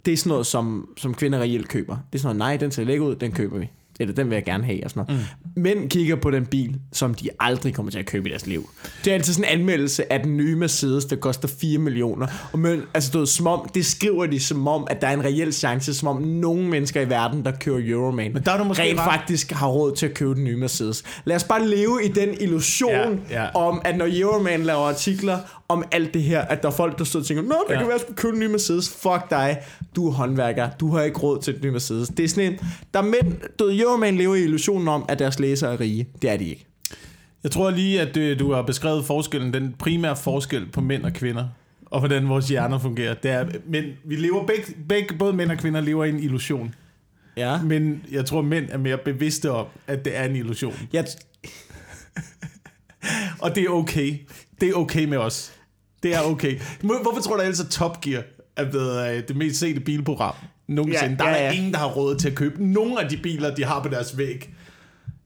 [0.06, 1.98] det er sådan noget, som, som kvinder reelt køber.
[2.14, 3.70] Det er sådan noget, nej, den ser lækker ud, den køber vi.
[4.00, 5.26] Eller den vil jeg gerne have, og sådan noget.
[5.56, 5.62] Mm.
[5.62, 8.70] Mænd kigger på den bil, som de aldrig kommer til at købe i deres liv.
[9.06, 12.28] Det er altid sådan en anmeldelse af den nye Mercedes, der koster 4 millioner.
[12.54, 15.14] Og men, altså, du ved, som om, det skriver de som om, at der er
[15.14, 18.58] en reel chance, som om nogle mennesker i verden, der kører Euroman, Men der er
[18.58, 19.06] du måske rent ret.
[19.06, 21.04] faktisk har råd til at købe den nye Mercedes.
[21.26, 22.92] Lad os bare leve i den illusion
[23.30, 23.50] Ja, ja.
[23.56, 25.38] om, at når Euroman laver artikler
[25.74, 27.80] om alt det her, at der er folk, der står og tænker, Nå, det Ja.
[27.80, 28.90] kan være, at jeg skulle købe en ny Mercedes.
[28.90, 29.58] Fuck dig.
[29.96, 30.70] Du er håndværker.
[30.80, 32.08] Du har ikke råd til den nye Mercedes.
[32.10, 32.60] Det er sådan en,
[32.94, 36.08] der er mænd, du ved, Euroman lever i illusionen om, at deres læsere er rige.
[36.22, 36.66] Det er de ikke.
[37.44, 41.14] Jeg tror lige, at øh, du har beskrevet forskellen, den primære forskel på mænd og
[41.14, 41.46] kvinder,
[41.86, 43.14] og hvordan vores hjerner fungerer.
[43.14, 46.76] Det er, men vi lever begge, begge, både mænd og kvinder lever i en illusion.
[47.38, 47.62] Ja.
[47.62, 50.74] Men jeg tror, mænd er mere bevidste om, at det er en illusion.
[50.94, 51.06] Jeg,
[53.40, 54.18] Og det er okay.
[54.62, 55.54] Det er okay med os.
[56.04, 56.60] Det er okay.
[56.82, 58.24] Hvor- Hvorfor tror du ellers, at Top Gear
[58.56, 60.34] er blevet øh, det mest sete bilprogram
[60.68, 61.12] nogensinde?
[61.20, 61.52] Ja, der er ja, der ja.
[61.52, 64.18] ingen, der har råd til at købe nogen af de biler, de har på deres
[64.18, 64.54] væg.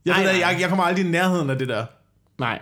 [0.05, 0.49] Jeg, Nej, ved, nej.
[0.49, 1.85] jeg, jeg kommer aldrig i nærheden af det der.
[2.39, 2.59] nej.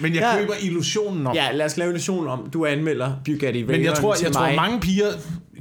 [0.00, 0.32] Men jeg Ja.
[0.34, 0.38] ja.
[0.40, 1.34] køber illusionen om.
[1.34, 4.46] Ja, lad os lave illusion om, du anmelder Bugatti Men jeg Veyron tror, jeg tror
[4.46, 4.56] mig.
[4.56, 5.06] mange piger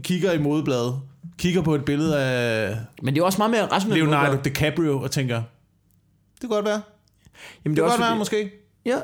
[0.03, 0.99] kigger i modebladet,
[1.37, 3.97] kigger på et billede af Men det er også meget mere rationelt.
[4.01, 4.45] Leonardo modebladet.
[4.45, 6.73] DiCaprio og tænker, det kan godt være.
[6.75, 7.31] Det
[7.65, 8.51] Jamen, kan godt være, måske.
[8.85, 8.95] Ja,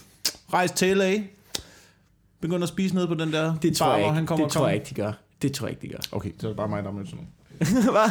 [0.54, 1.12] Rejs til LA.
[2.40, 4.14] Begynder at spise ned på den der det tror bar, jeg ikke.
[4.14, 5.12] han kommer det tror jeg ikke, de gør.
[5.42, 5.98] Det tror jeg ikke, de gør.
[6.12, 7.30] Okay, så er det bare mig, der er med sådan nogen.
[7.96, 8.10] Hvad?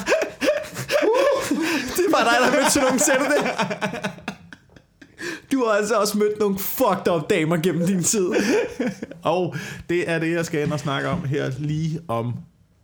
[1.98, 3.52] det er bare dig, der har mødt sådan nogle, ser du det?
[5.52, 8.30] Du har altså også mødt nogle fucked up damer gennem din tid.
[9.24, 9.56] Og
[9.90, 12.28] det er det, jeg skal ind og snakke om her lige om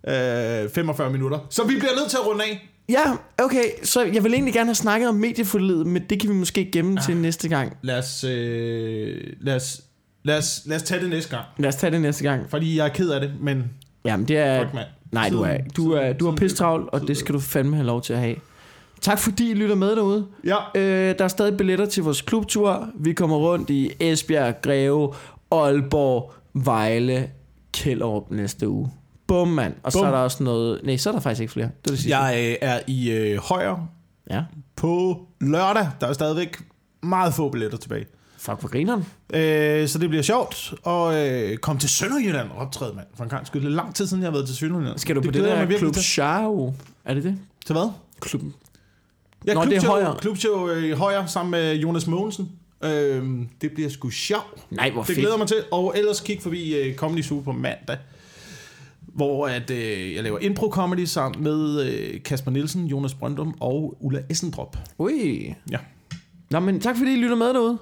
[0.08, 1.40] øh, 45 minutter.
[1.50, 2.70] Så vi bliver nødt til at runde af.
[2.90, 3.04] Ja,
[3.38, 6.70] okay, så jeg vil egentlig gerne have snakket om medieforledet, men det kan vi måske
[6.72, 7.78] gemme til næste gang.
[7.82, 9.82] Lad os, øh, lad, os,
[10.26, 11.46] lad, os, lad os tage det næste gang.
[11.58, 12.50] Lad os tage det næste gang.
[12.50, 13.64] Fordi jeg er ked af det, men
[14.06, 14.62] Jamen, det er...
[14.64, 14.88] fuck mand.
[15.12, 18.02] Nej, du er, du er, du er pistravl, og det skal du fandme have lov
[18.02, 18.36] til at have.
[19.02, 20.26] Tak fordi I lytter med derude.
[20.44, 22.90] Ja, Øh, der er stadig billetter til vores klubtur.
[22.96, 25.14] Vi kommer rundt i Esbjerg, Greve,
[25.52, 27.30] Aalborg, Vejle,
[27.74, 28.92] Kjellerup næste uge.
[29.28, 29.74] Bum, mand.
[29.84, 30.08] Og så Bum.
[30.08, 30.80] er der også noget...
[30.84, 31.66] Nej, så er der faktisk ikke flere.
[31.84, 32.18] Det er det sidste.
[32.18, 33.88] jeg øh, er i øh, Højer
[34.30, 34.44] Ja.
[34.76, 35.88] på lørdag.
[36.02, 36.58] Der er stadigvæk
[37.04, 38.06] meget få billetter tilbage.
[38.46, 39.06] Fuck for grineren.
[39.34, 40.74] Øh, så det bliver sjovt.
[40.84, 43.08] Og øh, kom til Sønderjylland og optræde, mand.
[43.16, 43.62] For en gang skyld.
[43.62, 44.98] Det er lang tid siden, jeg har været til Sønderjylland.
[44.98, 45.96] Skal du på det, glæder jeg der Klub.
[45.96, 46.74] Show?
[47.06, 47.38] Er det det?
[47.66, 47.90] Til hvad?
[48.20, 48.54] Klubben.
[49.48, 50.14] Ja, Nå, det er klubshow, Højer.
[50.16, 52.52] klubshow øh, i Højer sammen med Jonas Mogensen.
[52.84, 53.24] Øh,
[53.62, 54.72] det bliver sgu sjovt.
[54.72, 55.20] Nej, hvor Det fedt.
[55.20, 55.58] glæder mig til.
[55.72, 57.98] Og ellers kig forbi øh, Comedy Zoo på mandag.
[59.02, 64.22] Hvor at, øh, jeg laver impro-comedy sammen med øh, Kasper Nielsen, Jonas Brøndum og Ulla
[64.30, 64.78] Essendrop.
[64.98, 65.54] Ui.
[65.72, 65.78] Ja.
[66.50, 67.78] Nå, men tak fordi I lytter med derude.